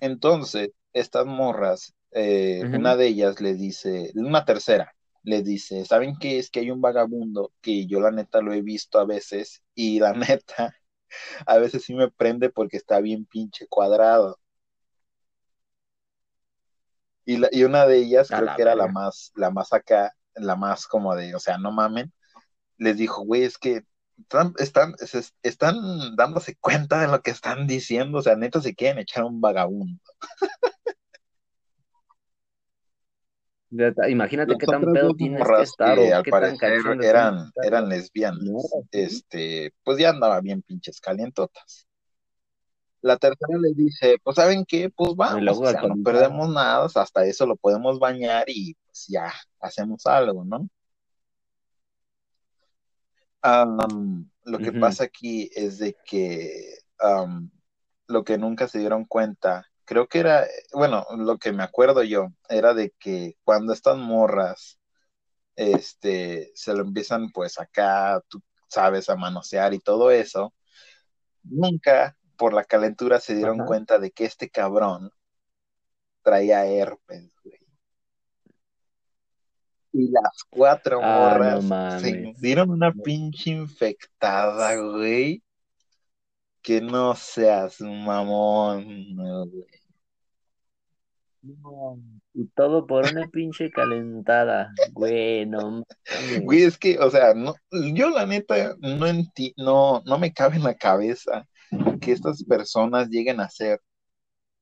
Entonces, 0.00 0.70
estas 0.92 1.26
morras, 1.26 1.94
eh, 2.12 2.66
una 2.72 2.96
de 2.96 3.08
ellas 3.08 3.40
le 3.40 3.54
dice, 3.54 4.12
una 4.14 4.44
tercera, 4.44 4.94
le 5.22 5.42
dice, 5.42 5.84
¿saben 5.84 6.16
qué? 6.18 6.38
Es 6.38 6.50
que 6.50 6.60
hay 6.60 6.70
un 6.70 6.80
vagabundo 6.80 7.52
que 7.62 7.86
yo 7.86 8.00
la 8.00 8.10
neta 8.10 8.40
lo 8.42 8.52
he 8.52 8.62
visto 8.62 8.98
a 8.98 9.06
veces 9.06 9.62
y 9.74 10.00
la 10.00 10.12
neta, 10.40 10.74
a 11.46 11.58
veces 11.58 11.84
sí 11.84 11.94
me 11.94 12.10
prende 12.10 12.50
porque 12.50 12.78
está 12.78 13.00
bien 13.00 13.26
pinche 13.26 13.68
cuadrado. 13.68 14.38
Y, 17.26 17.36
la- 17.38 17.48
y 17.52 17.64
una 17.64 17.86
de 17.86 17.98
ellas, 17.98 18.30
A 18.32 18.36
creo 18.36 18.48
que 18.56 18.62
era 18.62 18.74
la 18.74 18.88
más, 18.88 19.32
la 19.34 19.50
más 19.50 19.72
acá, 19.72 20.15
la 20.36 20.56
más 20.56 20.86
como 20.86 21.14
de, 21.14 21.34
o 21.34 21.38
sea, 21.40 21.58
no 21.58 21.72
mamen, 21.72 22.12
les 22.78 22.96
dijo, 22.98 23.22
güey, 23.24 23.44
es 23.44 23.58
que 23.58 23.82
están, 24.18 24.54
están, 24.58 24.96
se- 24.98 25.30
están 25.42 25.76
dándose 26.16 26.56
cuenta 26.56 27.00
de 27.00 27.08
lo 27.08 27.20
que 27.22 27.30
están 27.32 27.66
diciendo, 27.66 28.18
o 28.18 28.22
sea, 28.22 28.36
neta 28.36 28.60
se 28.60 28.74
quieren 28.74 28.98
echar 28.98 29.24
un 29.24 29.40
vagabundo. 29.40 30.00
Imagínate 34.08 34.56
qué 34.58 34.66
tan 34.66 34.82
pedo 34.92 35.14
tienes 35.14 35.48
que 35.48 35.62
estar 35.62 35.94
que 35.96 36.00
o 36.12 36.16
al 36.16 36.22
qué 36.24 36.30
parecer 36.30 36.96
eran, 37.02 37.50
eran 37.62 37.88
lesbianas, 37.88 38.72
este, 38.90 39.72
pues 39.84 39.98
ya 39.98 40.10
andaba 40.10 40.40
bien 40.40 40.62
pinches 40.62 41.00
calientotas. 41.00 41.85
La 43.06 43.16
tercera 43.16 43.56
les 43.60 43.76
dice, 43.76 44.18
pues 44.24 44.34
¿saben 44.34 44.64
qué? 44.66 44.90
Pues 44.90 45.14
vamos, 45.14 45.58
o 45.60 45.70
sea, 45.70 45.80
no 45.80 46.02
perdemos 46.02 46.48
nada, 46.48 46.88
hasta 46.92 47.24
eso 47.24 47.46
lo 47.46 47.54
podemos 47.54 48.00
bañar 48.00 48.46
y 48.48 48.74
pues 48.84 49.06
ya 49.06 49.32
hacemos 49.60 50.04
algo, 50.06 50.44
¿no? 50.44 50.68
Am, 53.42 54.28
lo 54.42 54.58
que 54.58 54.72
pasa 54.72 55.04
aquí 55.04 55.48
es 55.54 55.78
de 55.78 55.96
que 56.04 56.78
lo 58.08 58.24
que 58.24 58.38
nunca 58.38 58.66
se 58.66 58.80
dieron 58.80 59.04
cuenta, 59.04 59.64
creo 59.84 60.08
que 60.08 60.18
era, 60.18 60.44
bueno, 60.72 61.06
lo 61.16 61.38
que 61.38 61.52
me 61.52 61.62
acuerdo 61.62 62.02
yo, 62.02 62.32
era 62.48 62.74
de 62.74 62.92
que 62.98 63.36
cuando 63.44 63.72
estas 63.72 63.96
morras, 63.98 64.80
este, 65.54 66.50
se 66.56 66.74
lo 66.74 66.82
empiezan 66.82 67.30
pues 67.30 67.60
acá, 67.60 68.20
tú 68.28 68.42
sabes, 68.68 69.08
a 69.08 69.14
manosear 69.14 69.74
y 69.74 69.78
todo 69.78 70.10
eso, 70.10 70.52
nunca 71.44 72.16
por 72.36 72.52
la 72.52 72.64
calentura 72.64 73.20
se 73.20 73.34
dieron 73.34 73.60
Ajá. 73.60 73.66
cuenta 73.66 73.98
de 73.98 74.10
que 74.10 74.24
este 74.24 74.48
cabrón 74.50 75.10
traía 76.22 76.66
herpes, 76.66 77.30
güey. 77.44 77.58
Y 79.92 80.10
las 80.10 80.44
cuatro 80.50 81.00
Ah, 81.02 81.38
no 81.38 81.62
morras 81.62 82.02
se 82.02 82.34
dieron 82.38 82.70
una 82.70 82.92
pinche 82.92 83.50
infectada, 83.50 84.76
güey. 84.76 85.42
Que 86.60 86.80
no 86.80 87.14
seas 87.14 87.80
mamón, 87.80 89.14
güey. 89.16 89.64
No, 91.42 91.98
Y 92.34 92.46
todo 92.48 92.86
por 92.86 93.10
una 93.10 93.28
pinche 93.28 93.70
calentada. 93.70 94.72
Güey, 94.92 95.46
no 95.46 95.84
Güey, 96.42 96.64
es 96.64 96.76
que, 96.76 96.98
o 96.98 97.08
sea, 97.08 97.34
no, 97.34 97.54
yo 97.70 98.10
la 98.10 98.26
neta 98.26 98.74
no 98.80 99.06
enti 99.06 99.54
no, 99.56 100.02
no 100.04 100.18
me 100.18 100.32
cabe 100.32 100.56
en 100.56 100.64
la 100.64 100.74
cabeza 100.74 101.46
que 102.00 102.12
estas 102.12 102.44
personas 102.44 103.08
lleguen 103.10 103.40
a 103.40 103.44
hacer 103.44 103.80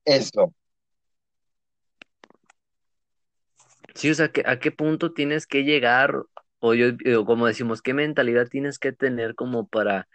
eso. 0.05 0.53
Sí, 3.95 4.09
o 4.11 4.13
sea, 4.15 4.29
¿que- 4.31 4.43
¿a 4.45 4.59
qué 4.59 4.71
punto 4.71 5.13
tienes 5.13 5.47
que 5.47 5.63
llegar? 5.63 6.13
O 6.59 6.73
yo, 6.73 6.87
o 7.19 7.25
como 7.25 7.47
decimos, 7.47 7.81
¿qué 7.81 7.93
mentalidad 7.93 8.47
tienes 8.49 8.79
que 8.79 8.91
tener 8.91 9.35
como 9.35 9.67
para 9.67 10.07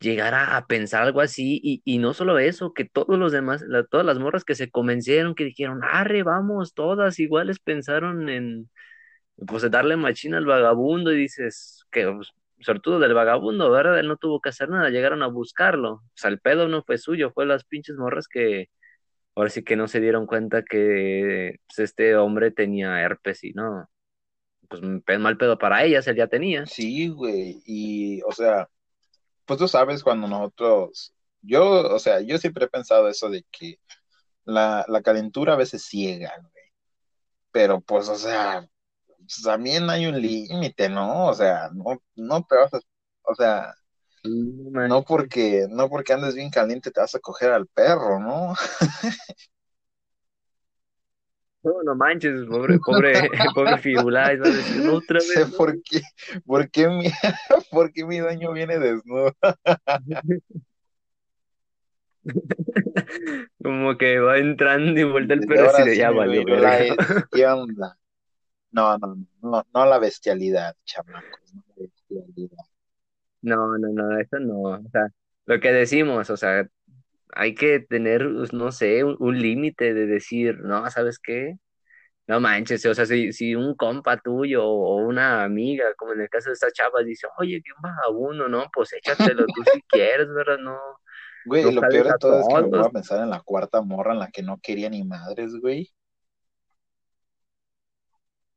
llegara 0.00 0.56
a 0.56 0.66
pensar 0.66 1.02
algo 1.04 1.20
así, 1.22 1.60
y, 1.64 1.82
y 1.84 1.98
no 1.98 2.14
solo 2.14 2.38
eso, 2.38 2.74
que 2.74 2.84
todos 2.86 3.18
los 3.18 3.32
demás, 3.32 3.64
todas 3.90 4.06
las 4.06 4.18
morras 4.18 4.44
que 4.44 4.54
se 4.56 4.70
convencieron, 4.70 5.34
que 5.34 5.44
dijeron, 5.44 5.80
arre, 5.84 6.22
vamos, 6.24 6.74
todas 6.74 7.18
iguales 7.20 7.60
pensaron 7.60 8.28
en, 8.28 8.70
pues, 9.46 9.70
darle 9.70 9.96
machina 9.96 10.38
al 10.38 10.46
vagabundo, 10.46 11.12
y 11.12 11.18
dices, 11.18 11.84
que, 11.92 12.06
pues, 12.10 12.32
sortudo 12.62 12.98
del 12.98 13.14
vagabundo, 13.14 13.70
¿verdad? 13.70 13.98
Él 13.98 14.08
no 14.08 14.16
tuvo 14.16 14.40
que 14.40 14.50
hacer 14.50 14.68
nada, 14.68 14.90
llegaron 14.90 15.22
a 15.22 15.28
buscarlo, 15.28 15.92
o 15.94 16.02
sea, 16.14 16.30
el 16.30 16.40
pedo 16.40 16.68
no 16.68 16.82
fue 16.82 16.98
suyo, 16.98 17.32
fue 17.32 17.46
las 17.46 17.64
pinches 17.64 17.96
morras 17.96 18.28
que, 18.28 18.68
ahora 19.34 19.50
sí 19.50 19.62
que 19.62 19.76
no 19.76 19.88
se 19.88 20.00
dieron 20.00 20.26
cuenta 20.26 20.62
que, 20.62 21.56
pues, 21.66 21.78
este 21.78 22.16
hombre 22.16 22.50
tenía 22.50 23.00
herpes, 23.00 23.44
y 23.44 23.52
no, 23.52 23.88
pues, 24.68 24.82
mal 25.18 25.36
pedo 25.36 25.58
para 25.58 25.84
ellas, 25.84 26.06
él 26.06 26.16
ya 26.16 26.26
tenía. 26.26 26.66
Sí, 26.66 27.08
güey, 27.08 27.62
y, 27.66 28.22
o 28.22 28.32
sea, 28.32 28.68
pues 29.44 29.58
tú 29.58 29.68
sabes 29.68 30.02
cuando 30.02 30.28
nosotros, 30.28 31.14
yo, 31.40 31.94
o 31.94 31.98
sea, 31.98 32.20
yo 32.20 32.38
siempre 32.38 32.66
he 32.66 32.68
pensado 32.68 33.08
eso 33.08 33.28
de 33.28 33.44
que 33.50 33.78
la, 34.44 34.84
la 34.88 35.02
calentura 35.02 35.54
a 35.54 35.56
veces 35.56 35.84
ciega, 35.84 36.32
güey, 36.40 36.64
pero 37.50 37.80
pues, 37.80 38.08
o 38.08 38.16
sea, 38.16 38.66
pues, 39.22 39.42
también 39.44 39.88
hay 39.90 40.06
un 40.06 40.20
límite, 40.20 40.88
¿no? 40.88 41.28
O 41.28 41.34
sea, 41.34 41.70
no, 41.74 42.02
no 42.16 42.44
te 42.44 42.56
vas 42.56 42.74
a, 42.74 42.80
o 43.24 43.34
sea, 43.34 43.74
No 44.24 45.02
porque, 45.04 45.66
no 45.70 45.88
porque 45.88 46.12
andes 46.12 46.34
bien 46.34 46.50
caliente 46.50 46.90
te 46.90 47.00
vas 47.00 47.14
a 47.14 47.20
coger 47.20 47.52
al 47.52 47.66
perro, 47.66 48.20
¿no? 48.20 48.54
No, 51.64 51.80
no 51.84 51.94
manches, 51.94 52.44
pobre, 52.48 52.78
pobre, 52.80 53.12
pobre 53.54 53.78
Firulais, 53.78 54.40
va 54.40 54.46
a 54.48 54.50
decir 54.50 54.82
"No, 54.82 54.94
otra 54.94 55.20
sé 55.32 55.40
vez. 55.40 55.48
no". 55.50 55.56
por 55.56 55.80
qué, 55.82 56.00
por 56.44 56.70
qué 56.70 56.88
mi, 56.88 57.04
por 57.70 57.92
qué 57.92 58.04
mi 58.04 58.18
dueño 58.18 58.52
viene 58.52 58.78
desnudo. 58.80 59.32
Como 63.62 63.96
que 63.96 64.18
va 64.18 64.38
entrando 64.38 65.00
y 65.00 65.04
vuelta 65.04 65.34
el 65.34 65.46
perro 65.46 65.68
sí, 65.84 65.96
ya 65.96 66.10
valió. 66.10 66.44
¿qué 67.32 67.46
onda? 67.46 67.96
No, 68.72 68.96
no, 68.98 69.16
no, 69.42 69.64
no 69.74 69.86
la 69.86 69.98
bestialidad, 69.98 70.74
chamacos, 70.84 71.54
no 71.54 71.62
la 71.68 71.74
bestialidad. 71.76 72.64
No, 73.42 73.76
no, 73.78 73.88
no, 73.88 74.18
eso 74.20 74.38
no. 74.40 74.62
O 74.62 74.90
sea, 74.92 75.08
lo 75.46 75.60
que 75.60 75.72
decimos, 75.72 76.30
o 76.30 76.36
sea, 76.36 76.66
hay 77.34 77.54
que 77.54 77.80
tener, 77.80 78.28
pues, 78.36 78.52
no 78.52 78.72
sé, 78.72 79.04
un, 79.04 79.16
un 79.20 79.40
límite 79.40 79.94
de 79.94 80.06
decir, 80.06 80.58
no, 80.60 80.88
¿sabes 80.90 81.18
qué? 81.18 81.56
No 82.28 82.40
manches, 82.40 82.86
o 82.86 82.94
sea, 82.94 83.06
si, 83.06 83.32
si 83.32 83.54
un 83.56 83.74
compa 83.76 84.18
tuyo 84.18 84.64
o 84.66 84.96
una 84.98 85.44
amiga, 85.44 85.94
como 85.96 86.12
en 86.14 86.22
el 86.22 86.30
caso 86.30 86.50
de 86.50 86.54
esta 86.54 86.70
chava, 86.72 87.02
dice, 87.04 87.26
oye, 87.38 87.62
qué 87.64 87.72
vagabundo, 87.82 88.48
no, 88.48 88.66
pues 88.74 88.92
échatelo 88.94 89.48
tú 89.48 89.64
si 89.64 89.82
quieres, 89.82 90.28
¿verdad? 90.34 90.58
No, 90.58 90.78
Güey, 91.44 91.62
no 91.64 91.72
lo 91.72 91.86
peor 91.88 92.06
de 92.06 92.14
todo 92.14 92.40
es 92.40 92.48
que 92.48 92.60
me 92.60 92.66
voy 92.68 92.80
a 92.80 92.90
pensar 92.90 93.22
en 93.22 93.30
la 93.30 93.40
cuarta 93.40 93.80
morra 93.82 94.12
en 94.12 94.20
la 94.20 94.30
que 94.30 94.42
no 94.42 94.58
quería 94.60 94.90
ni 94.90 95.04
madres, 95.04 95.54
güey. 95.60 95.90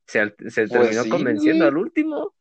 Se, 0.07 0.33
se 0.49 0.67
Pues 0.67 0.71
terminó 0.71 1.03
sí, 1.03 1.09
convenciendo 1.09 1.65
güey. 1.65 1.69
al 1.69 1.77
último. 1.77 2.33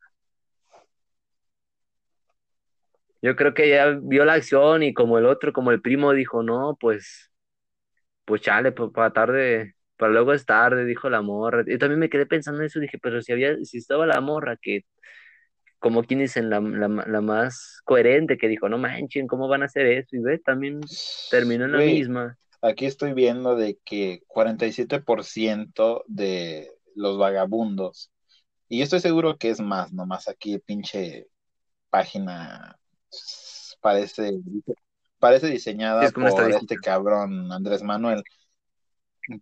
Yo 3.22 3.37
creo 3.37 3.55
que 3.55 3.64
ella 3.66 3.98
vio 4.03 4.24
la 4.24 4.35
acción 4.35 4.83
y 4.83 4.92
como 4.94 5.18
el 5.18 5.27
otro, 5.27 5.53
como 5.53 5.70
el 5.70 5.81
primo 5.81 6.12
dijo, 6.12 6.42
no, 6.42 6.77
pues, 6.79 7.33
pues 8.24 8.42
chale, 8.42 8.72
pues 8.72 8.90
para 8.92 9.12
tarde, 9.12 9.74
para 9.96 10.12
luego 10.12 10.33
es 10.35 10.46
tarde, 10.46 10.85
dijo 10.87 11.11
la 11.11 11.22
morra. 11.22 11.64
Yo 11.66 11.79
también 11.79 12.00
me 12.00 12.11
quedé 12.11 12.27
pensando 12.27 12.61
en 12.61 12.66
eso, 12.66 12.81
dije, 12.81 12.98
pero 13.03 13.22
si 13.22 13.33
había, 13.33 13.57
si 13.64 13.79
estaba 13.79 14.07
la 14.07 14.20
morra 14.20 14.59
que, 14.61 14.83
como 15.81 16.05
quien 16.05 16.20
dicen, 16.20 16.50
la, 16.50 16.61
la, 16.61 16.88
la 16.88 17.20
más 17.22 17.81
coherente, 17.85 18.38
que 18.38 18.48
dijo, 18.48 18.68
no 18.68 18.79
manchen, 18.79 19.27
¿cómo 19.29 19.48
van 19.48 19.62
a 19.62 19.66
hacer 19.66 19.87
eso? 19.87 20.16
Y 20.16 20.20
ve, 20.20 20.38
también 20.40 20.81
terminó 21.31 21.66
en 21.66 21.72
la 21.72 21.83
misma. 21.83 22.38
aquí 22.62 22.87
estoy 22.87 23.12
viendo 23.12 23.57
de 23.57 23.79
que 23.85 24.22
47% 24.27 26.05
de 26.09 26.70
los 26.94 27.18
vagabundos, 27.18 28.11
y 28.68 28.78
yo 28.78 28.85
estoy 28.85 29.00
seguro 29.00 29.37
que 29.38 29.50
es 29.50 29.61
más, 29.61 29.92
nomás 29.92 30.28
aquí 30.28 30.59
pinche 30.59 31.28
página 31.90 32.78
parece, 33.80 34.33
parece 35.18 35.48
diseñada 35.48 36.04
es 36.04 36.12
como 36.12 36.26
una 36.26 36.35
por 36.35 36.50
este 36.50 36.76
cabrón 36.78 37.52
Andrés 37.52 37.83
Manuel. 37.83 38.22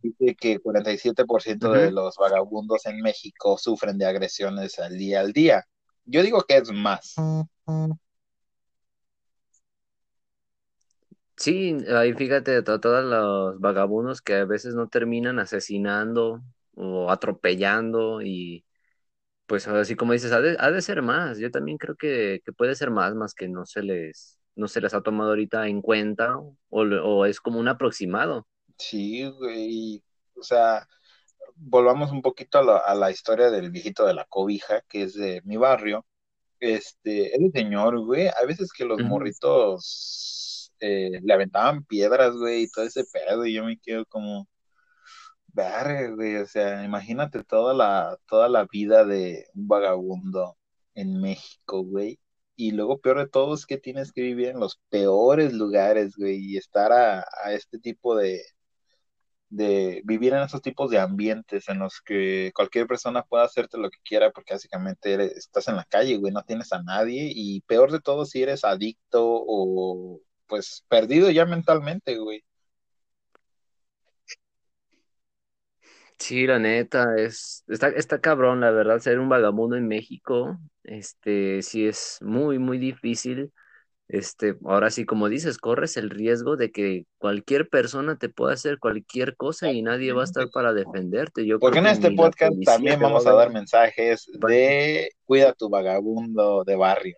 Dice 0.01 0.37
que 0.37 0.61
47% 0.61 1.73
de 1.73 1.91
los 1.91 2.17
vagabundos 2.17 2.87
en 2.87 3.01
México 3.01 3.59
sufren 3.59 3.99
de 3.99 4.07
agresiones 4.07 4.79
al 4.79 4.97
día 4.97 5.21
al 5.21 5.33
día. 5.33 5.65
Yo 6.05 6.23
digo 6.23 6.43
que 6.47 6.59
es 6.59 6.71
más. 6.73 7.15
Sí, 11.37 11.77
ahí 11.97 12.13
fíjate, 12.13 12.63
to- 12.63 12.79
todos 12.81 13.05
los 13.05 13.59
vagabundos 13.61 14.23
que 14.23 14.35
a 14.37 14.45
veces 14.45 14.75
no 14.75 14.89
terminan 14.89 15.39
asesinando 15.41 16.43
o 16.75 17.11
atropellando 17.11 18.23
y 18.23 18.65
pues 19.47 19.69
así 19.69 19.97
como 19.97 20.13
dices, 20.15 20.33
ha 20.33 20.41
de, 20.41 20.57
ha 20.59 20.71
de 20.71 20.83
ser 20.83 21.03
más. 21.03 21.39
Yo 21.39 21.51
también 21.51 21.79
creo 21.79 21.97
que, 21.97 22.41
que 22.45 22.53
puede 22.53 22.75
ser 22.75 22.91
más, 22.91 23.15
más 23.15 23.35
que 23.35 23.49
no 23.49 23.67
se 23.67 23.83
les, 23.83 24.39
no 24.57 24.69
se 24.69 24.81
les 24.81 24.95
ha 24.95 25.03
tomado 25.03 25.31
ahorita 25.31 25.69
en 25.69 25.83
cuenta 25.83 26.39
o, 26.39 26.57
o 26.71 27.27
es 27.27 27.41
como 27.41 27.61
un 27.61 27.69
aproximado. 27.69 28.47
Sí, 28.79 29.29
güey. 29.31 30.03
O 30.37 30.43
sea, 30.43 30.87
volvamos 31.57 32.11
un 32.13 32.23
poquito 32.23 32.59
a 32.59 32.63
la, 32.65 32.77
a 32.79 32.95
la 32.95 33.11
historia 33.11 33.51
del 33.51 33.71
viejito 33.71 34.07
de 34.07 34.15
la 34.15 34.25
cobija, 34.27 34.83
que 34.89 35.05
es 35.05 35.15
de 35.15 35.43
mi 35.45 35.57
barrio. 35.57 36.07
Este, 36.61 37.35
el 37.37 37.51
señor, 37.53 38.01
güey, 38.05 38.29
a 38.29 38.47
veces 38.47 38.73
que 38.73 38.85
los 38.85 39.03
morritos 39.03 40.73
eh, 40.81 41.21
le 41.23 41.35
aventaban 41.35 41.85
piedras, 41.85 42.35
güey, 42.35 42.63
y 42.65 42.71
todo 42.71 42.85
ese 42.85 43.05
pedo, 43.05 43.45
y 43.47 43.55
yo 43.55 43.65
me 43.65 43.79
quedo 43.79 44.07
como, 44.07 44.49
verga, 45.53 46.11
güey, 46.15 46.37
o 46.37 46.47
sea, 46.47 46.85
imagínate 46.85 47.45
toda 47.45 47.75
la, 47.75 48.19
toda 48.29 48.49
la 48.49 48.67
vida 48.71 49.05
de 49.05 49.47
un 49.55 49.69
vagabundo 49.69 50.57
en 50.95 51.21
México, 51.21 51.83
güey. 51.85 52.19
Y 52.57 52.73
luego, 52.73 53.01
peor 53.01 53.19
de 53.19 53.29
todo, 53.29 53.55
es 53.55 53.67
que 53.67 53.79
tienes 53.79 54.13
que 54.13 54.23
vivir 54.23 54.49
en 54.49 54.61
los 54.61 54.81
peores 54.91 55.53
lugares, 55.55 56.17
güey, 56.17 56.37
y 56.55 56.57
estar 56.59 56.93
a, 56.93 57.21
a 57.45 57.53
este 57.53 57.79
tipo 57.79 58.17
de, 58.17 58.43
de 59.51 60.01
vivir 60.05 60.33
en 60.35 60.41
esos 60.43 60.63
tipos 60.63 60.91
de 60.91 60.99
ambientes 60.99 61.69
en 61.69 61.79
los 61.81 62.01
que 62.01 62.51
cualquier 62.55 62.87
persona 62.87 63.23
pueda 63.25 63.45
hacerte 63.45 63.77
lo 63.79 63.91
que 63.91 63.99
quiera 64.05 64.31
porque 64.31 64.55
básicamente 64.55 65.13
eres- 65.15 65.37
estás 65.37 65.69
en 65.69 65.77
la 65.77 65.85
calle, 65.85 66.17
güey, 66.19 66.33
no 66.33 66.43
tienes 66.43 66.73
a 66.73 66.83
nadie 66.83 67.31
y 67.35 67.61
peor 67.63 67.93
de 67.93 68.01
todo 68.01 68.25
si 68.27 68.43
eres 68.43 68.65
adicto 68.65 69.23
o 69.25 70.21
pues 70.47 70.85
perdido 70.89 71.31
ya 71.31 71.45
mentalmente, 71.47 72.17
güey. 72.19 72.43
Sí, 76.23 76.47
la 76.47 76.61
neta, 76.61 77.17
es, 77.19 77.65
está, 77.67 77.89
está 77.89 78.21
cabrón, 78.21 78.61
la 78.61 78.71
verdad, 78.71 79.01
ser 79.01 79.19
un 79.19 79.29
vagabundo 79.29 79.75
en 79.75 79.89
México, 79.89 80.57
este, 80.85 81.63
sí 81.63 81.85
es 81.85 82.19
muy, 82.21 82.61
muy 82.61 82.79
difícil. 82.79 83.53
Este, 84.07 84.55
ahora 84.65 84.91
sí, 84.91 85.05
como 85.05 85.29
dices, 85.29 85.59
corres 85.59 85.97
el 85.97 86.11
riesgo 86.11 86.57
de 86.57 86.71
que 86.71 87.07
cualquier 87.19 87.69
persona 87.69 88.19
te 88.19 88.29
pueda 88.29 88.53
hacer 88.53 88.79
cualquier 88.79 89.35
cosa 89.35 89.73
y 89.73 89.83
nadie 89.83 90.13
va 90.13 90.21
a 90.21 90.25
estar 90.25 90.49
para 90.51 90.73
defenderte. 90.73 91.45
Yo 91.45 91.59
Porque 91.59 91.81
en 91.81 91.87
este 91.87 92.13
podcast 92.13 92.53
también 92.65 93.01
vamos 93.01 93.27
a 93.27 93.33
dar 93.33 93.53
mensajes 93.53 94.31
de 94.33 95.11
cuida 95.25 95.53
tu 95.55 95.69
vagabundo 95.71 96.63
de 96.63 96.77
barrio. 96.77 97.17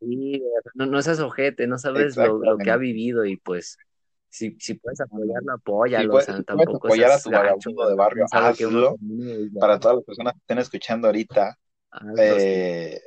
Sí, 0.00 0.42
no, 0.72 0.86
no 0.86 1.02
seas 1.02 1.20
ojete, 1.20 1.66
no 1.66 1.76
sabes 1.76 2.16
lo, 2.16 2.42
lo 2.42 2.56
que 2.56 2.70
ha 2.70 2.78
vivido 2.78 3.26
y 3.26 3.36
pues 3.36 3.76
si, 4.30 4.56
si 4.58 4.74
puedes 4.74 5.00
apoyarlo, 5.00 5.52
Si 5.52 5.58
apóyalo, 5.58 6.08
o 6.08 6.12
puedes, 6.12 6.26
sea, 6.26 6.36
si 6.36 6.44
tampoco 6.44 6.76
apoyar 6.78 7.10
a 7.10 7.20
tu 7.20 7.30
vagabundo 7.30 7.88
de 7.88 7.96
barrio, 7.96 8.26
hazlo. 8.30 8.96
Para 9.58 9.78
todas 9.78 9.96
las 9.96 10.04
personas 10.04 10.32
que 10.34 10.38
estén 10.38 10.58
escuchando 10.58 11.08
ahorita, 11.08 11.56
eh, 12.18 13.00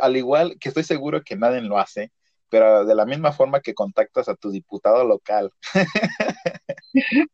al 0.00 0.16
igual 0.16 0.56
que 0.60 0.68
estoy 0.68 0.84
seguro 0.84 1.22
que 1.22 1.36
nadie 1.36 1.60
lo 1.62 1.78
hace, 1.78 2.12
pero 2.48 2.84
de 2.84 2.94
la 2.94 3.06
misma 3.06 3.32
forma 3.32 3.60
que 3.60 3.74
contactas 3.74 4.28
a 4.28 4.36
tu 4.36 4.50
diputado 4.50 5.04
local, 5.04 5.50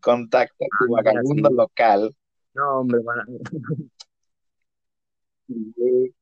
contacta 0.00 0.64
a 0.64 0.68
tu 0.78 0.84
Ah, 0.84 0.96
vagabundo 0.96 1.50
local. 1.50 2.14
No, 2.54 2.80
hombre, 2.80 3.00
van 3.04 3.20
a- 3.20 3.26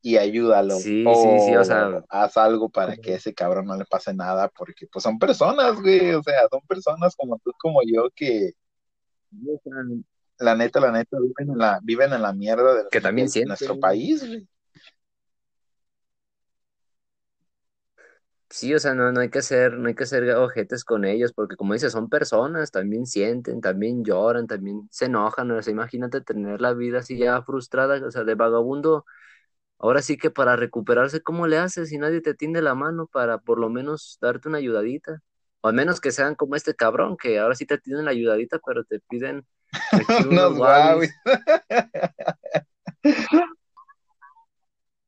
y, 0.02 0.16
ayúdalo. 0.16 0.76
Sí, 0.76 1.04
sí, 1.04 1.38
sí, 1.46 1.56
o 1.56 1.64
sea, 1.64 1.88
O 1.88 2.04
haz 2.08 2.36
algo 2.36 2.68
para 2.68 2.96
que 2.96 3.14
ese 3.14 3.34
cabrón 3.34 3.66
no 3.66 3.76
le 3.76 3.84
pase 3.84 4.14
nada, 4.14 4.48
porque 4.48 4.86
pues 4.86 5.02
son 5.02 5.18
personas, 5.18 5.80
güey, 5.80 6.12
o 6.12 6.22
sea, 6.22 6.48
son 6.50 6.60
personas 6.66 7.14
como 7.16 7.38
tú, 7.38 7.52
como 7.58 7.80
yo, 7.86 8.08
que 8.14 8.52
la 10.38 10.54
neta, 10.54 10.80
la 10.80 10.92
neta, 10.92 11.18
viven 11.18 11.50
en 11.52 11.58
la, 11.58 11.80
viven 11.82 12.12
en 12.12 12.22
la 12.22 12.32
mierda 12.32 12.74
de, 12.74 12.88
que 12.90 13.00
también 13.00 13.28
de 13.28 13.44
nuestro 13.44 13.78
país, 13.78 14.26
güey. 14.26 14.48
Sí, 18.50 18.74
o 18.74 18.80
sea, 18.80 18.94
no, 18.94 19.12
no 19.12 19.20
hay 19.20 19.30
que 19.30 19.42
ser, 19.42 19.74
no 19.78 19.86
hay 19.88 19.94
que 19.94 20.06
ser 20.06 20.28
ojetes 20.34 20.84
con 20.84 21.04
ellos, 21.04 21.32
porque 21.32 21.54
como 21.56 21.72
dices, 21.74 21.92
son 21.92 22.08
personas, 22.08 22.72
también 22.72 23.06
sienten, 23.06 23.60
también 23.60 24.04
lloran, 24.04 24.48
también 24.48 24.88
se 24.90 25.04
enojan, 25.06 25.50
o 25.52 25.62
sea, 25.62 25.72
imagínate 25.72 26.20
tener 26.20 26.60
la 26.60 26.74
vida 26.74 26.98
así 26.98 27.16
ya 27.16 27.42
frustrada, 27.42 28.04
o 28.04 28.10
sea, 28.10 28.24
de 28.24 28.34
vagabundo, 28.34 29.04
ahora 29.78 30.02
sí 30.02 30.18
que 30.18 30.30
para 30.30 30.56
recuperarse, 30.56 31.22
¿cómo 31.22 31.46
le 31.46 31.58
haces 31.58 31.90
si 31.90 31.98
nadie 31.98 32.20
te 32.22 32.34
tiende 32.34 32.62
la 32.62 32.74
mano 32.74 33.06
para 33.06 33.38
por 33.38 33.60
lo 33.60 33.70
menos 33.70 34.18
darte 34.20 34.48
una 34.48 34.58
ayudadita? 34.58 35.20
O 35.62 35.68
al 35.68 35.74
menos 35.74 36.00
que 36.00 36.12
sean 36.12 36.34
como 36.36 36.56
este 36.56 36.74
cabrón, 36.74 37.16
que 37.18 37.38
ahora 37.40 37.54
sí 37.56 37.66
te 37.66 37.78
tienen 37.78 38.04
la 38.06 38.12
ayudadita, 38.12 38.60
pero 38.66 38.84
te 38.84 39.00
piden 39.00 39.46
aquí 39.92 40.24
unos 40.24 40.52
Unos 40.52 40.56
guavis. 40.56 41.10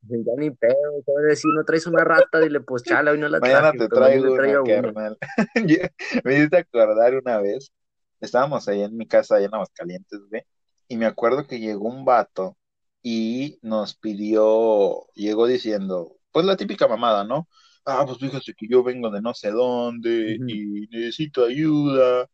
Ya 0.09 0.33
ni 0.37 0.51
pedo, 0.51 0.75
te 1.07 1.13
voy 1.13 1.23
a 1.25 1.27
decir, 1.29 1.51
no 1.55 1.65
traes 1.65 1.87
una 1.87 2.03
rata, 2.03 2.41
dile, 2.41 2.61
pues 2.61 2.83
chala, 3.05 3.13
hoy 3.13 3.19
no 3.19 3.29
la 3.29 3.39
Mañana 3.39 3.73
traje, 3.73 3.79
te 3.79 3.89
traigo 3.89 4.35
traigo 4.35 4.63
una, 4.63 4.83
carnal. 4.83 5.19
Me 6.25 6.35
hiciste 6.35 6.57
acordar 6.57 7.15
una 7.17 7.41
vez, 7.41 7.73
estábamos 8.21 8.67
ahí 8.69 8.83
en 8.83 8.97
mi 8.97 9.07
casa, 9.07 9.37
allá 9.37 9.47
en 9.47 9.55
Aguascalientes, 9.55 10.21
güey, 10.29 10.43
y 10.89 10.97
me 10.97 11.07
acuerdo 11.07 11.47
que 11.47 11.61
llegó 11.61 11.89
un 11.89 12.05
vato 12.05 12.57
y 13.03 13.59
nos 13.63 13.95
pidió, 13.95 15.07
llegó 15.15 15.47
diciendo, 15.47 16.17
pues 16.33 16.47
la 16.47 16.57
típica 16.57 16.89
mamada, 16.89 17.25
¿no? 17.25 17.49
Ah, 17.85 18.05
pues 18.07 18.19
fíjate 18.19 18.55
que 18.55 18.69
yo 18.69 18.83
vengo 18.83 19.11
de 19.11 19.21
no 19.21 19.35
sé 19.35 19.51
dónde 19.51 20.37
y 20.47 20.87
necesito 20.89 21.45
ayuda 21.45 22.29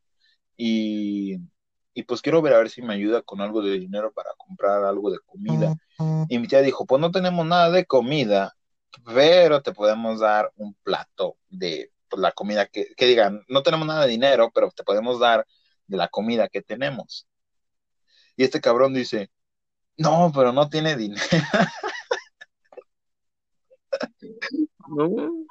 y, 0.56 1.38
y 1.98 2.04
pues 2.04 2.22
quiero 2.22 2.40
ver 2.40 2.54
a 2.54 2.58
ver 2.58 2.70
si 2.70 2.80
me 2.80 2.94
ayuda 2.94 3.22
con 3.22 3.40
algo 3.40 3.60
de 3.60 3.76
dinero 3.76 4.12
para 4.12 4.30
comprar 4.36 4.84
algo 4.84 5.10
de 5.10 5.18
comida. 5.18 5.74
Y 6.28 6.38
mi 6.38 6.46
tía 6.46 6.62
dijo, 6.62 6.86
pues 6.86 7.00
no 7.00 7.10
tenemos 7.10 7.44
nada 7.44 7.72
de 7.72 7.86
comida, 7.86 8.54
pero 9.04 9.62
te 9.62 9.72
podemos 9.72 10.20
dar 10.20 10.52
un 10.54 10.74
plato 10.74 11.38
de 11.48 11.90
pues, 12.08 12.22
la 12.22 12.30
comida 12.30 12.66
que, 12.66 12.94
que 12.96 13.06
digan, 13.06 13.44
no 13.48 13.64
tenemos 13.64 13.84
nada 13.84 14.02
de 14.02 14.12
dinero, 14.12 14.52
pero 14.54 14.70
te 14.70 14.84
podemos 14.84 15.18
dar 15.18 15.44
de 15.88 15.96
la 15.96 16.06
comida 16.06 16.48
que 16.48 16.62
tenemos. 16.62 17.26
Y 18.36 18.44
este 18.44 18.60
cabrón 18.60 18.94
dice, 18.94 19.32
no, 19.96 20.30
pero 20.32 20.52
no 20.52 20.68
tiene 20.68 20.94
dinero. 20.94 21.20
No, 24.90 25.44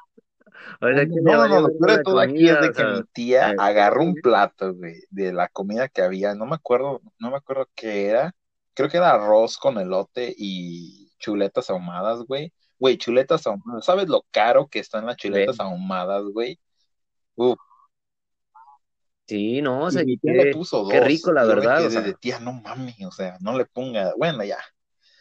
o 0.82 0.88
sea, 0.88 1.06
No, 1.06 1.36
no, 1.36 1.48
no, 1.48 1.62
lo 1.62 1.78
peor 1.78 1.98
de 1.98 2.04
todo 2.04 2.20
aquí 2.20 2.50
es 2.50 2.60
de 2.60 2.68
o 2.68 2.72
que 2.72 2.74
sea, 2.74 2.92
mi 2.92 3.04
tía 3.14 3.52
eh, 3.52 3.56
agarró 3.58 4.04
un 4.04 4.16
plato, 4.16 4.74
güey, 4.74 5.04
de 5.10 5.34
la 5.34 5.48
comida 5.48 5.88
que 5.88 6.02
había, 6.02 6.36
no 6.36 6.46
me 6.46 6.56
acuerdo, 6.56 7.02
no 7.20 7.32
me 7.32 7.38
acuerdo 7.38 7.68
qué 7.76 8.08
era, 8.08 8.34
creo 8.74 8.90
que 8.90 8.98
era 8.98 9.12
arroz 9.12 9.58
con 9.58 9.78
elote 9.78 10.34
y 10.38 11.12
chuletas 11.20 11.70
ahumadas, 11.70 12.20
güey. 12.28 12.54
Güey, 12.80 12.98
chuletas 12.98 13.48
ahumadas, 13.48 13.86
¿sabes 13.86 14.08
lo 14.08 14.24
caro 14.32 14.68
que 14.68 14.80
están 14.80 15.06
las 15.06 15.18
chuletas 15.18 15.60
ahumadas, 15.60 16.24
güey? 16.26 16.60
Uf, 17.36 17.58
sí, 19.26 19.62
no, 19.62 19.86
o 19.86 19.92
sea, 19.92 20.04
le 20.04 20.18
qué, 20.22 21.00
rico, 21.02 21.32
la 21.32 21.44
verdad, 21.44 21.86
o 21.86 21.90
quedé 21.90 22.02
de 22.02 22.10
sea, 22.10 22.14
tía, 22.14 22.40
no 22.40 22.54
mames, 22.54 22.96
o 23.06 23.12
sea, 23.12 23.38
no 23.42 23.58
le 23.58 23.66
ponga, 23.66 24.14
bueno, 24.18 24.44
ya. 24.44 24.60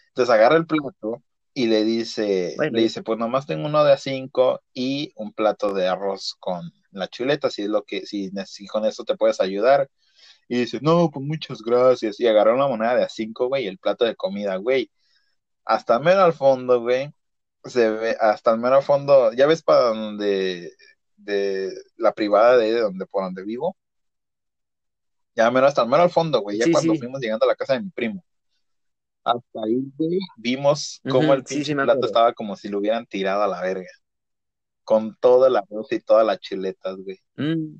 Entonces 0.08 0.34
agarra 0.34 0.56
el 0.56 0.66
plato 0.66 1.22
y 1.56 1.68
le 1.68 1.84
dice, 1.86 2.54
bueno, 2.58 2.76
le 2.76 2.82
dice, 2.82 3.02
pues 3.02 3.18
nomás 3.18 3.46
tengo 3.46 3.66
uno 3.66 3.82
de 3.82 3.92
a 3.94 3.96
cinco 3.96 4.62
y 4.74 5.14
un 5.16 5.32
plato 5.32 5.72
de 5.72 5.88
arroz 5.88 6.36
con 6.38 6.70
la 6.90 7.08
chuleta, 7.08 7.48
si 7.48 7.62
es 7.62 7.68
lo 7.68 7.82
que, 7.84 8.04
si, 8.04 8.30
si 8.44 8.66
con 8.66 8.84
eso 8.84 9.04
te 9.04 9.16
puedes 9.16 9.40
ayudar. 9.40 9.88
Y 10.48 10.58
dice, 10.60 10.80
no, 10.82 11.10
pues 11.10 11.24
muchas 11.24 11.62
gracias. 11.62 12.20
Y 12.20 12.26
agarró 12.26 12.54
una 12.56 12.68
moneda 12.68 12.96
de 12.96 13.04
a 13.04 13.08
cinco, 13.08 13.48
güey, 13.48 13.64
y 13.64 13.68
el 13.68 13.78
plato 13.78 14.04
de 14.04 14.14
comida, 14.16 14.56
güey. 14.56 14.90
Hasta 15.64 15.98
mero 15.98 16.24
al 16.24 16.34
fondo, 16.34 16.82
güey, 16.82 17.14
se 17.64 17.90
ve, 17.90 18.16
hasta 18.20 18.52
el 18.52 18.58
mero 18.60 18.82
fondo, 18.82 19.32
ya 19.32 19.46
ves 19.46 19.62
para 19.62 19.80
donde, 19.88 20.72
de 21.16 21.72
la 21.96 22.12
privada 22.12 22.58
de 22.58 22.80
donde, 22.80 23.06
por 23.06 23.24
donde 23.24 23.44
vivo, 23.44 23.78
ya 25.34 25.50
mero 25.50 25.66
hasta 25.66 25.82
el 25.82 25.88
mero 25.88 26.02
al 26.02 26.10
fondo, 26.10 26.40
güey, 26.42 26.58
ya 26.58 26.66
Sí, 26.66 26.72
cuando 26.72 26.92
sí, 26.92 26.98
fuimos 26.98 27.20
llegando 27.20 27.46
a 27.46 27.48
la 27.48 27.56
casa 27.56 27.74
de 27.74 27.82
mi 27.82 27.90
primo. 27.90 28.22
Hasta 29.26 29.64
ahí, 29.64 29.82
vimos 30.36 31.00
cómo 31.10 31.34
el 31.34 31.44
sí, 31.44 31.74
plato 31.74 32.06
estaba 32.06 32.32
como 32.32 32.54
si 32.54 32.68
lo 32.68 32.78
hubieran 32.78 33.06
tirado 33.06 33.42
a 33.42 33.48
la 33.48 33.60
verga, 33.60 33.90
con 34.84 35.16
toda 35.16 35.50
la 35.50 35.58
arroz 35.58 35.90
y 35.90 35.98
todas 35.98 36.24
las 36.24 36.38
chuletas, 36.38 36.94
güey. 36.98 37.18
Mm, 37.34 37.74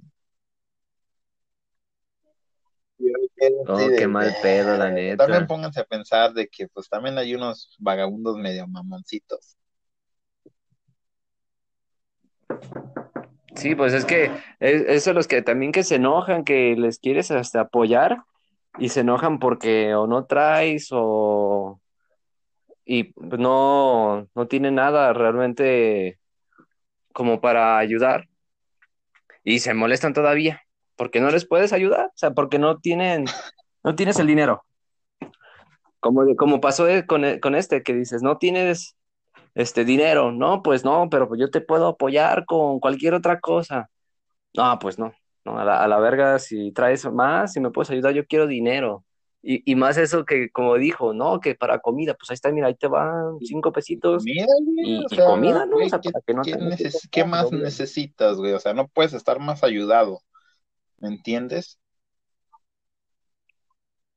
oh, 3.68 3.76
qué 3.76 3.90
de 3.92 4.08
mal 4.08 4.34
pedo, 4.42 4.76
la 4.76 4.90
verga. 4.90 5.18
También 5.18 5.42
neta. 5.42 5.46
pónganse 5.46 5.78
a 5.78 5.84
pensar 5.84 6.32
de 6.32 6.48
que 6.48 6.66
pues 6.66 6.88
también 6.88 7.16
hay 7.16 7.32
unos 7.36 7.76
vagabundos 7.78 8.36
medio 8.38 8.66
mamoncitos. 8.66 9.56
Sí, 13.54 13.76
pues 13.76 13.92
es 13.92 14.04
que 14.04 14.32
es, 14.58 14.82
eso 14.88 15.12
los 15.12 15.28
que 15.28 15.42
también 15.42 15.70
que 15.70 15.84
se 15.84 15.94
enojan, 15.94 16.44
que 16.44 16.74
les 16.76 16.98
quieres 16.98 17.30
hasta 17.30 17.60
apoyar 17.60 18.24
y 18.78 18.88
se 18.90 19.00
enojan 19.00 19.38
porque 19.38 19.94
o 19.94 20.06
no 20.06 20.24
traes 20.26 20.88
o 20.92 21.80
y 22.84 23.04
pues, 23.04 23.40
no, 23.40 24.28
no 24.34 24.46
tienen 24.48 24.76
nada 24.76 25.12
realmente 25.12 26.18
como 27.12 27.40
para 27.40 27.78
ayudar 27.78 28.28
y 29.44 29.60
se 29.60 29.74
molestan 29.74 30.12
todavía 30.12 30.62
porque 30.96 31.20
no 31.20 31.30
les 31.30 31.46
puedes 31.46 31.72
ayudar, 31.72 32.06
o 32.06 32.12
sea, 32.16 32.30
porque 32.32 32.58
no 32.58 32.78
tienen, 32.78 33.26
no 33.84 33.94
tienes 33.94 34.18
el 34.18 34.26
dinero. 34.26 34.64
Como, 36.00 36.24
como 36.36 36.60
pasó 36.60 36.86
con, 37.06 37.24
e- 37.24 37.40
con 37.40 37.54
este 37.54 37.82
que 37.82 37.92
dices, 37.92 38.22
no 38.22 38.38
tienes 38.38 38.96
este 39.54 39.84
dinero, 39.84 40.32
no, 40.32 40.62
pues 40.62 40.84
no, 40.84 41.08
pero 41.10 41.28
yo 41.36 41.50
te 41.50 41.60
puedo 41.60 41.88
apoyar 41.88 42.46
con 42.46 42.80
cualquier 42.80 43.14
otra 43.14 43.40
cosa. 43.40 43.90
No, 44.54 44.78
pues 44.78 44.98
no, 44.98 45.12
no, 45.46 45.58
a 45.60 45.64
la, 45.64 45.82
a 45.84 45.88
la 45.88 45.98
verga, 46.00 46.38
si 46.40 46.72
traes 46.72 47.04
más, 47.12 47.52
si 47.54 47.60
me 47.60 47.70
puedes 47.70 47.90
ayudar, 47.90 48.14
yo 48.14 48.26
quiero 48.26 48.46
dinero. 48.46 49.04
Y, 49.42 49.70
y 49.70 49.76
más 49.76 49.96
eso 49.98 50.24
que, 50.24 50.50
como 50.50 50.76
dijo, 50.76 51.14
no, 51.14 51.40
que 51.40 51.54
para 51.54 51.78
comida, 51.80 52.14
pues 52.14 52.30
ahí 52.30 52.34
está, 52.34 52.50
mira, 52.52 52.68
ahí 52.68 52.74
te 52.74 52.88
van 52.88 53.38
cinco 53.42 53.72
pesitos 53.72 54.24
Comida, 54.24 54.46
güey, 54.64 54.86
y, 54.86 55.04
o 55.06 55.08
y 55.08 55.16
sea, 55.16 55.24
comida, 55.26 55.66
¿no? 55.66 55.76
O 55.78 55.88
sea, 55.88 56.00
¿qué, 56.00 56.10
para 56.10 56.22
que 56.26 56.34
no 56.34 56.42
qué, 56.42 56.56
te 56.56 56.58
qué 57.10 57.24
más 57.24 57.52
necesitas, 57.52 58.36
güey? 58.38 58.52
O 58.54 58.60
sea, 58.60 58.74
no 58.74 58.88
puedes 58.88 59.12
estar 59.14 59.38
más 59.40 59.62
ayudado, 59.64 60.20
¿me 60.98 61.08
entiendes? 61.08 61.78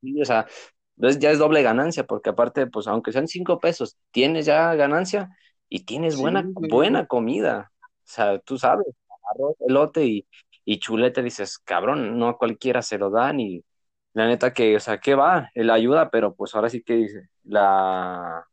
Sí, 0.02 0.22
o 0.22 0.26
sea, 0.26 0.48
entonces 0.96 1.22
ya 1.22 1.32
es 1.32 1.40
doble 1.40 1.62
ganancia, 1.62 2.06
porque 2.06 2.30
aparte, 2.30 2.68
pues 2.68 2.88
aunque 2.88 3.12
sean 3.12 3.28
cinco 3.28 3.60
pesos, 3.60 3.98
tienes 4.12 4.46
ya 4.46 4.74
ganancia 4.76 5.30
y 5.68 5.86
tienes 5.86 6.16
Sí, 6.16 6.22
buena, 6.22 6.44
güey. 6.56 6.70
buena 6.70 7.06
comida. 7.08 7.72
O 7.82 8.12
sea, 8.12 8.40
tú 8.40 8.58
sabes, 8.58 8.88
arroz, 9.36 9.56
elote 9.68 10.06
y, 10.06 10.28
y 10.72 10.78
chuleta, 10.78 11.24
dices, 11.24 11.58
cabrón, 11.58 12.20
no 12.20 12.28
a 12.28 12.38
cualquiera 12.38 12.84
se 12.84 13.00
lo 13.00 13.10
dan 13.10 13.40
y 13.40 13.66
la 14.14 14.28
neta 14.28 14.54
que, 14.54 14.76
o 14.76 14.80
sea, 14.80 15.00
¿qué 15.00 15.16
va? 15.16 15.50
Él 15.56 15.72
ayuda, 15.72 16.12
pero 16.12 16.36
pues 16.36 16.54
ahora 16.54 16.70
sí 16.70 16.84
que 16.84 16.94
dice, 16.94 17.30
la, 17.44 18.46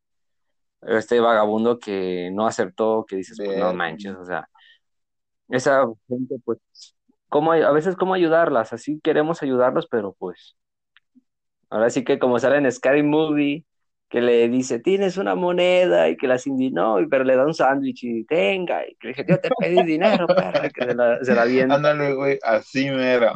este 0.80 1.20
vagabundo 1.20 1.78
que 1.78 2.30
no 2.32 2.46
aceptó, 2.46 3.04
que 3.06 3.16
dices, 3.16 3.36
pues 3.36 3.58
no 3.58 3.74
manches, 3.74 4.14
o 4.16 4.24
sea, 4.24 4.48
esa 5.50 5.84
gente, 6.08 6.36
pues, 6.42 6.58
¿cómo, 7.28 7.52
a 7.52 7.72
veces 7.72 7.96
cómo 7.96 8.14
ayudarlas? 8.14 8.72
Así 8.72 8.98
queremos 9.00 9.42
ayudarlos, 9.42 9.86
pero 9.86 10.14
pues... 10.18 10.56
Ahora 11.68 11.90
sí 11.90 12.02
que 12.02 12.18
como 12.18 12.38
sale 12.38 12.56
en 12.56 12.72
Scary 12.72 13.02
Movie, 13.02 13.66
que 14.16 14.22
le 14.22 14.48
dice, 14.48 14.78
tienes 14.78 15.18
una 15.18 15.34
moneda, 15.34 16.08
y 16.08 16.16
que 16.16 16.26
la 16.26 16.38
Cindy 16.38 16.70
no, 16.70 16.96
pero 17.10 17.22
le 17.22 17.36
da 17.36 17.44
un 17.44 17.52
sándwich 17.52 18.02
y 18.04 18.24
tenga, 18.24 18.88
y 18.88 18.94
que 18.94 19.08
le 19.08 19.12
dice, 19.12 19.26
yo 19.28 19.38
te 19.38 19.50
pedí 19.60 19.82
dinero, 19.82 20.26
perra, 20.26 20.70
que 20.70 20.84
se 20.86 20.94
la, 20.94 21.22
se 21.22 21.34
la 21.34 21.42
avienta. 21.42 21.74
Ándale, 21.74 22.14
güey, 22.14 22.38
así 22.42 22.88
mero. 22.88 23.34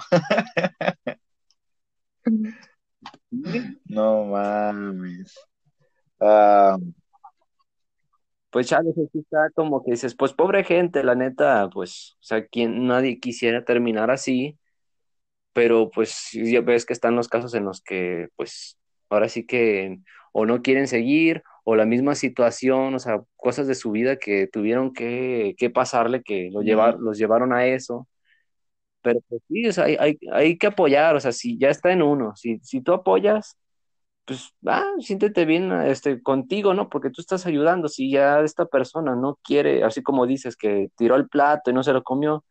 No 3.85 4.25
mames. 4.25 5.39
Ah, 6.19 6.79
Pues 8.49 8.69
sí 8.69 8.75
está 9.13 9.51
como 9.55 9.85
que 9.85 9.91
dices, 9.91 10.15
pues 10.15 10.33
pobre 10.33 10.65
gente, 10.65 11.05
la 11.05 11.15
neta, 11.15 11.69
pues, 11.69 12.17
o 12.21 12.23
sea, 12.23 12.47
quien, 12.47 12.87
nadie 12.87 13.21
quisiera 13.21 13.67
terminar 13.67 14.11
así, 14.11 14.59
pero 15.53 15.91
pues 15.91 16.31
ya 16.33 16.63
ves 16.63 16.87
que 16.87 16.95
están 16.95 17.17
los 17.17 17.29
casos 17.29 17.53
en 17.53 17.67
los 17.67 17.83
que, 17.83 18.29
pues, 18.37 18.79
ahora 19.11 19.29
sí 19.29 19.45
que 19.45 20.01
o 20.33 20.47
no 20.47 20.63
quieren 20.63 20.87
seguir, 20.89 21.43
o 21.65 21.77
la 21.77 21.87
misma 21.87 22.15
situación, 22.15 22.95
o 22.95 22.99
sea, 22.99 23.21
cosas 23.37 23.67
de 23.67 23.75
su 23.75 23.91
vida 23.93 24.17
que 24.17 24.47
tuvieron 24.49 24.93
que, 24.93 25.55
que 25.59 25.71
pasarle, 25.71 26.23
que 26.23 26.51
lo 26.53 26.63
llevar, 26.63 26.99
los 26.99 27.19
llevaron 27.19 27.53
a 27.53 27.67
eso. 27.67 28.09
Pero 29.03 29.21
pues 29.29 29.43
sí, 29.49 29.67
o 29.67 29.73
sea, 29.73 29.85
hay, 29.85 29.97
hay, 29.99 30.19
hay 30.33 30.59
que 30.59 30.67
apoyar, 30.69 31.17
o 31.17 31.21
sea, 31.21 31.33
si 31.33 31.59
ya 31.59 31.71
está 31.71 31.93
en 31.93 32.03
uno, 32.03 32.35
si, 32.37 32.59
si 32.61 32.83
tú 32.83 32.93
apoyas, 32.93 33.57
pues, 34.27 34.55
ah, 34.67 34.85
siéntete 35.01 35.45
bien 35.47 35.73
este, 35.73 36.23
contigo, 36.23 36.75
¿no? 36.75 36.89
Porque 36.91 37.11
tú 37.11 37.21
estás 37.23 37.47
ayudando, 37.47 37.89
si 37.89 38.11
ya 38.13 38.41
esta 38.43 38.67
persona 38.67 39.17
no 39.17 39.39
quiere, 39.43 39.85
así 39.85 40.03
como 40.03 40.27
dices, 40.27 40.57
que 40.57 40.91
tiró 40.97 41.17
el 41.17 41.29
plato 41.29 41.71
y 41.71 41.75
no 41.75 41.83
se 41.83 41.93
lo 41.93 42.03
comió, 42.05 42.45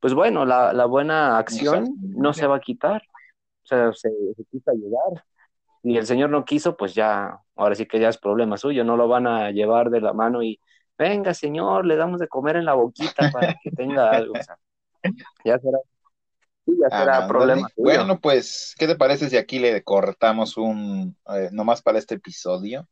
pues 0.00 0.14
bueno, 0.14 0.44
la, 0.46 0.72
la 0.72 0.86
buena 0.86 1.38
acción 1.38 1.96
no 2.00 2.32
se 2.34 2.46
va 2.46 2.56
a 2.56 2.60
quitar, 2.60 3.02
o 3.64 3.66
sea, 3.66 3.92
se, 3.94 4.10
se 4.36 4.44
quiso 4.50 4.70
ayudar. 4.70 5.24
Y 5.86 5.96
el 5.98 6.06
señor 6.06 6.30
no 6.30 6.44
quiso, 6.44 6.76
pues 6.76 6.94
ya, 6.94 7.38
ahora 7.54 7.74
sí 7.74 7.86
que 7.86 8.00
ya 8.00 8.08
es 8.08 8.18
problema 8.18 8.56
suyo, 8.56 8.84
no 8.84 8.96
lo 8.96 9.08
van 9.08 9.26
a 9.26 9.50
llevar 9.50 9.90
de 9.90 10.00
la 10.00 10.12
mano 10.12 10.42
y, 10.42 10.60
venga, 10.98 11.32
señor, 11.34 11.86
le 11.86 11.96
damos 11.96 12.18
de 12.18 12.28
comer 12.28 12.56
en 12.56 12.64
la 12.64 12.74
boquita 12.74 13.30
para 13.30 13.54
que 13.62 13.70
tenga 13.70 14.10
algo, 14.10 14.34
o 14.38 14.42
sea, 14.42 14.58
ya 15.44 15.58
será, 15.58 15.78
ya 16.66 16.90
será 16.90 17.28
problema 17.28 17.68
suyo. 17.68 17.84
Bueno, 17.84 18.18
pues, 18.20 18.74
¿qué 18.78 18.86
te 18.86 18.96
parece 18.96 19.30
si 19.30 19.36
aquí 19.36 19.58
le 19.58 19.82
cortamos 19.84 20.56
un, 20.56 21.16
eh, 21.32 21.50
nomás 21.52 21.82
para 21.82 21.98
este 21.98 22.16
episodio? 22.16 22.88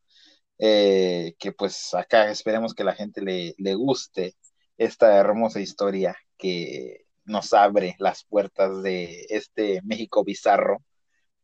eh, 0.57 1.35
que 1.39 1.51
pues 1.51 1.93
acá 1.93 2.29
esperemos 2.31 2.73
que 2.73 2.83
la 2.83 2.93
gente 2.93 3.21
le, 3.21 3.55
le 3.57 3.75
guste 3.75 4.35
esta 4.77 5.15
hermosa 5.15 5.59
historia 5.59 6.15
que 6.37 7.05
nos 7.25 7.53
abre 7.53 7.95
las 7.99 8.23
puertas 8.23 8.83
de 8.83 9.25
este 9.29 9.81
México 9.83 10.23
bizarro, 10.23 10.83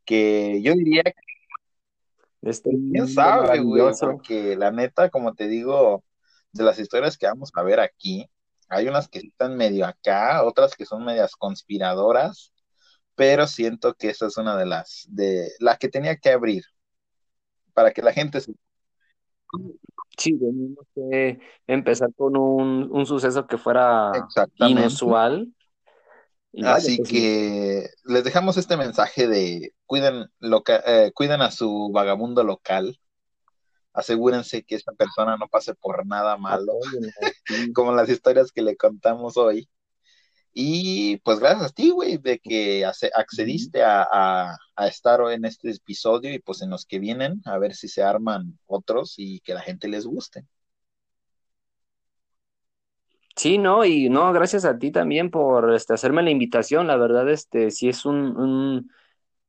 que 0.05 0.61
yo 0.61 0.73
diría 0.73 1.03
que 1.03 1.11
Este 2.41 2.71
quién 2.71 3.03
mundo 3.03 3.07
sabe, 3.07 3.59
güey, 3.59 3.93
porque 3.99 4.55
la 4.55 4.71
neta, 4.71 5.09
como 5.09 5.33
te 5.33 5.47
digo, 5.47 6.03
de 6.51 6.63
las 6.63 6.79
historias 6.79 7.17
que 7.17 7.27
vamos 7.27 7.51
a 7.53 7.63
ver 7.63 7.79
aquí, 7.79 8.29
hay 8.67 8.87
unas 8.87 9.07
que 9.07 9.19
están 9.19 9.57
medio 9.57 9.85
acá, 9.85 10.43
otras 10.43 10.75
que 10.75 10.85
son 10.85 11.03
medias 11.05 11.35
conspiradoras, 11.35 12.51
pero 13.15 13.45
siento 13.45 13.93
que 13.93 14.09
esa 14.09 14.27
es 14.27 14.37
una 14.37 14.57
de 14.57 14.65
las, 14.65 15.05
de 15.09 15.49
la 15.59 15.77
que 15.77 15.89
tenía 15.89 16.15
que 16.15 16.31
abrir, 16.31 16.63
para 17.73 17.91
que 17.91 18.01
la 18.01 18.13
gente 18.13 18.41
se... 18.41 18.53
Sí, 20.17 20.37
tenemos 20.37 20.85
que 20.95 21.39
empezar 21.67 22.13
con 22.15 22.37
un, 22.37 22.89
un 22.91 23.05
suceso 23.05 23.45
que 23.45 23.57
fuera 23.57 24.11
inusual. 24.55 25.53
Vaya, 26.53 26.75
Así 26.75 26.97
pues 26.97 27.09
sí. 27.09 27.15
que 27.15 27.89
les 28.05 28.23
dejamos 28.23 28.57
este 28.57 28.75
mensaje 28.77 29.27
de 29.27 29.73
cuiden, 29.85 30.25
loca- 30.39 30.83
eh, 30.85 31.11
cuiden 31.13 31.41
a 31.41 31.51
su 31.51 31.89
vagabundo 31.93 32.43
local, 32.43 32.99
asegúrense 33.93 34.63
que 34.63 34.75
esta 34.75 34.93
persona 34.93 35.37
no 35.37 35.47
pase 35.47 35.75
por 35.75 36.05
nada 36.05 36.37
malo, 36.37 36.73
como 37.75 37.93
las 37.93 38.09
historias 38.09 38.51
que 38.51 38.61
le 38.61 38.75
contamos 38.77 39.37
hoy. 39.37 39.69
Y 40.53 41.17
pues 41.19 41.39
gracias 41.39 41.71
a 41.71 41.73
ti, 41.73 41.91
güey, 41.91 42.17
de 42.17 42.37
que 42.39 42.85
accediste 42.85 43.83
a, 43.83 44.05
a, 44.11 44.57
a 44.75 44.87
estar 44.87 45.21
hoy 45.21 45.35
en 45.35 45.45
este 45.45 45.71
episodio 45.71 46.33
y 46.33 46.39
pues 46.39 46.61
en 46.61 46.69
los 46.69 46.85
que 46.85 46.99
vienen, 46.99 47.41
a 47.45 47.57
ver 47.57 47.73
si 47.73 47.87
se 47.87 48.03
arman 48.03 48.59
otros 48.65 49.13
y 49.17 49.39
que 49.41 49.53
la 49.53 49.61
gente 49.61 49.87
les 49.87 50.05
guste. 50.05 50.45
Sí, 53.41 53.57
no, 53.57 53.85
y 53.85 54.09
no, 54.09 54.31
gracias 54.33 54.65
a 54.65 54.77
ti 54.77 54.91
también 54.91 55.31
por 55.31 55.73
este, 55.73 55.93
hacerme 55.95 56.21
la 56.21 56.29
invitación. 56.29 56.85
La 56.87 56.95
verdad, 56.97 57.27
este, 57.29 57.71
sí 57.71 57.89
es 57.89 58.05
un, 58.05 58.37
un, 58.37 58.91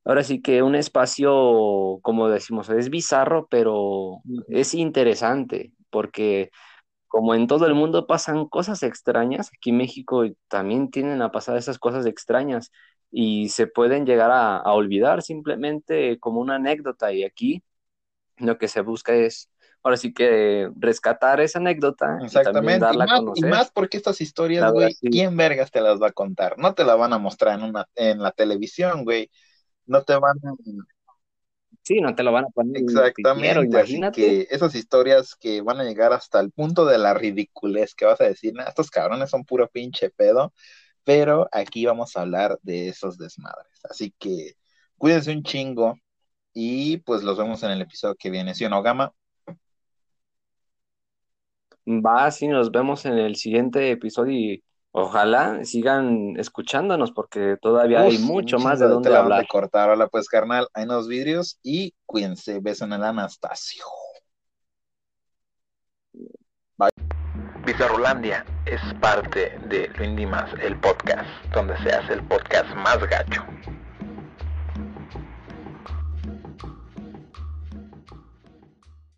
ahora 0.04 0.24
sí 0.24 0.42
que 0.42 0.62
un 0.62 0.74
espacio, 0.76 2.00
como 2.02 2.28
decimos, 2.28 2.70
es 2.70 2.90
bizarro, 2.90 3.48
pero 3.50 4.22
es 4.48 4.74
interesante, 4.74 5.72
porque 5.90 6.50
como 7.08 7.34
en 7.34 7.46
todo 7.48 7.66
el 7.66 7.74
mundo 7.74 8.06
pasan 8.06 8.46
cosas 8.48 8.82
extrañas, 8.84 9.50
aquí 9.56 9.70
en 9.70 9.78
México 9.78 10.24
también 10.48 10.90
tienen 10.90 11.22
a 11.22 11.32
pasar 11.32 11.56
esas 11.58 11.78
cosas 11.78 12.06
extrañas 12.06 12.72
y 13.10 13.50
se 13.50 13.66
pueden 13.68 14.06
llegar 14.06 14.30
a, 14.32 14.58
a 14.58 14.72
olvidar 14.74 15.22
simplemente 15.22 16.18
como 16.20 16.40
una 16.40 16.56
anécdota. 16.56 17.12
Y 17.12 17.24
aquí 17.24 17.62
lo 18.38 18.58
que 18.58 18.68
se 18.68 18.82
busca 18.82 19.14
es, 19.14 19.50
ahora 19.82 19.96
sí 19.96 20.12
que 20.12 20.70
rescatar 20.76 21.40
esa 21.40 21.58
anécdota 21.58 22.18
Exactamente, 22.22 22.76
y 22.76 22.80
darla 22.80 23.06
más, 23.06 23.20
y 23.20 23.24
conocer. 23.24 23.50
más 23.50 23.70
porque 23.70 23.96
estas 23.96 24.20
historias, 24.20 24.72
güey, 24.72 24.92
sí. 24.94 25.08
¿quién 25.10 25.36
vergas 25.36 25.70
te 25.70 25.80
las 25.80 26.00
va 26.00 26.08
a 26.08 26.12
contar? 26.12 26.58
No 26.58 26.74
te 26.74 26.84
la 26.84 26.94
van 26.94 27.12
a 27.12 27.18
mostrar 27.18 27.58
en 27.58 27.64
una, 27.64 27.86
en 27.94 28.22
la 28.22 28.30
televisión, 28.32 29.04
güey. 29.04 29.30
No 29.86 30.02
te 30.02 30.14
van 30.14 30.36
a... 30.44 30.52
Sí, 31.82 32.00
no 32.00 32.14
te 32.14 32.22
lo 32.22 32.30
van 32.30 32.44
a 32.44 32.48
poner 32.48 32.80
Exactamente, 32.80 33.76
así 33.76 33.94
imagínate. 33.94 34.20
que 34.20 34.46
esas 34.54 34.74
historias 34.76 35.34
que 35.34 35.62
van 35.62 35.80
a 35.80 35.84
llegar 35.84 36.12
hasta 36.12 36.38
el 36.38 36.52
punto 36.52 36.84
de 36.84 36.96
la 36.98 37.12
ridiculez, 37.12 37.94
que 37.96 38.04
vas 38.04 38.20
a 38.20 38.24
decir, 38.24 38.54
"Nah, 38.54 38.68
estos 38.68 38.88
cabrones 38.90 39.30
son 39.30 39.44
puro 39.44 39.68
pinche 39.68 40.10
pedo, 40.10 40.52
pero 41.02 41.48
aquí 41.50 41.84
vamos 41.84 42.16
a 42.16 42.20
hablar 42.20 42.56
de 42.62 42.88
esos 42.88 43.18
desmadres. 43.18 43.80
Así 43.90 44.14
que 44.18 44.52
cuídense 44.96 45.32
un 45.32 45.42
chingo 45.42 45.96
y 46.52 46.98
pues 46.98 47.24
los 47.24 47.36
vemos 47.36 47.62
en 47.64 47.72
el 47.72 47.80
episodio 47.82 48.14
que 48.16 48.30
viene. 48.30 48.54
¿Sí 48.54 48.64
o 48.64 48.68
no, 48.70 48.80
Gama? 48.82 49.12
Va, 51.86 52.30
sí, 52.30 52.46
nos 52.46 52.70
vemos 52.70 53.04
en 53.06 53.14
el 53.14 53.36
siguiente 53.36 53.90
episodio 53.90 54.32
y 54.32 54.64
ojalá 54.92 55.64
sigan 55.64 56.36
escuchándonos 56.38 57.10
porque 57.10 57.56
todavía 57.60 58.02
hay 58.02 58.18
mucho 58.18 58.58
más 58.58 58.78
de 58.78 58.86
dónde 58.86 59.14
hablar. 59.14 59.46
cortar. 59.48 59.90
Hola, 59.90 60.06
pues, 60.06 60.28
carnal, 60.28 60.68
hay 60.74 60.84
unos 60.84 61.08
vidrios 61.08 61.58
y 61.62 61.94
cuídense. 62.06 62.60
Beso 62.60 62.84
en 62.84 62.92
el 62.92 63.02
Anastasio. 63.02 63.84
Bizarrolandia 67.64 68.44
es 68.66 68.80
parte 69.00 69.56
de 69.68 69.88
Lo 69.96 70.04
Indie 70.04 70.26
Más, 70.26 70.52
el 70.60 70.78
podcast, 70.80 71.28
donde 71.54 71.76
se 71.78 71.90
hace 71.90 72.14
el 72.14 72.22
podcast 72.24 72.68
más 72.74 72.98
gacho. 73.08 73.44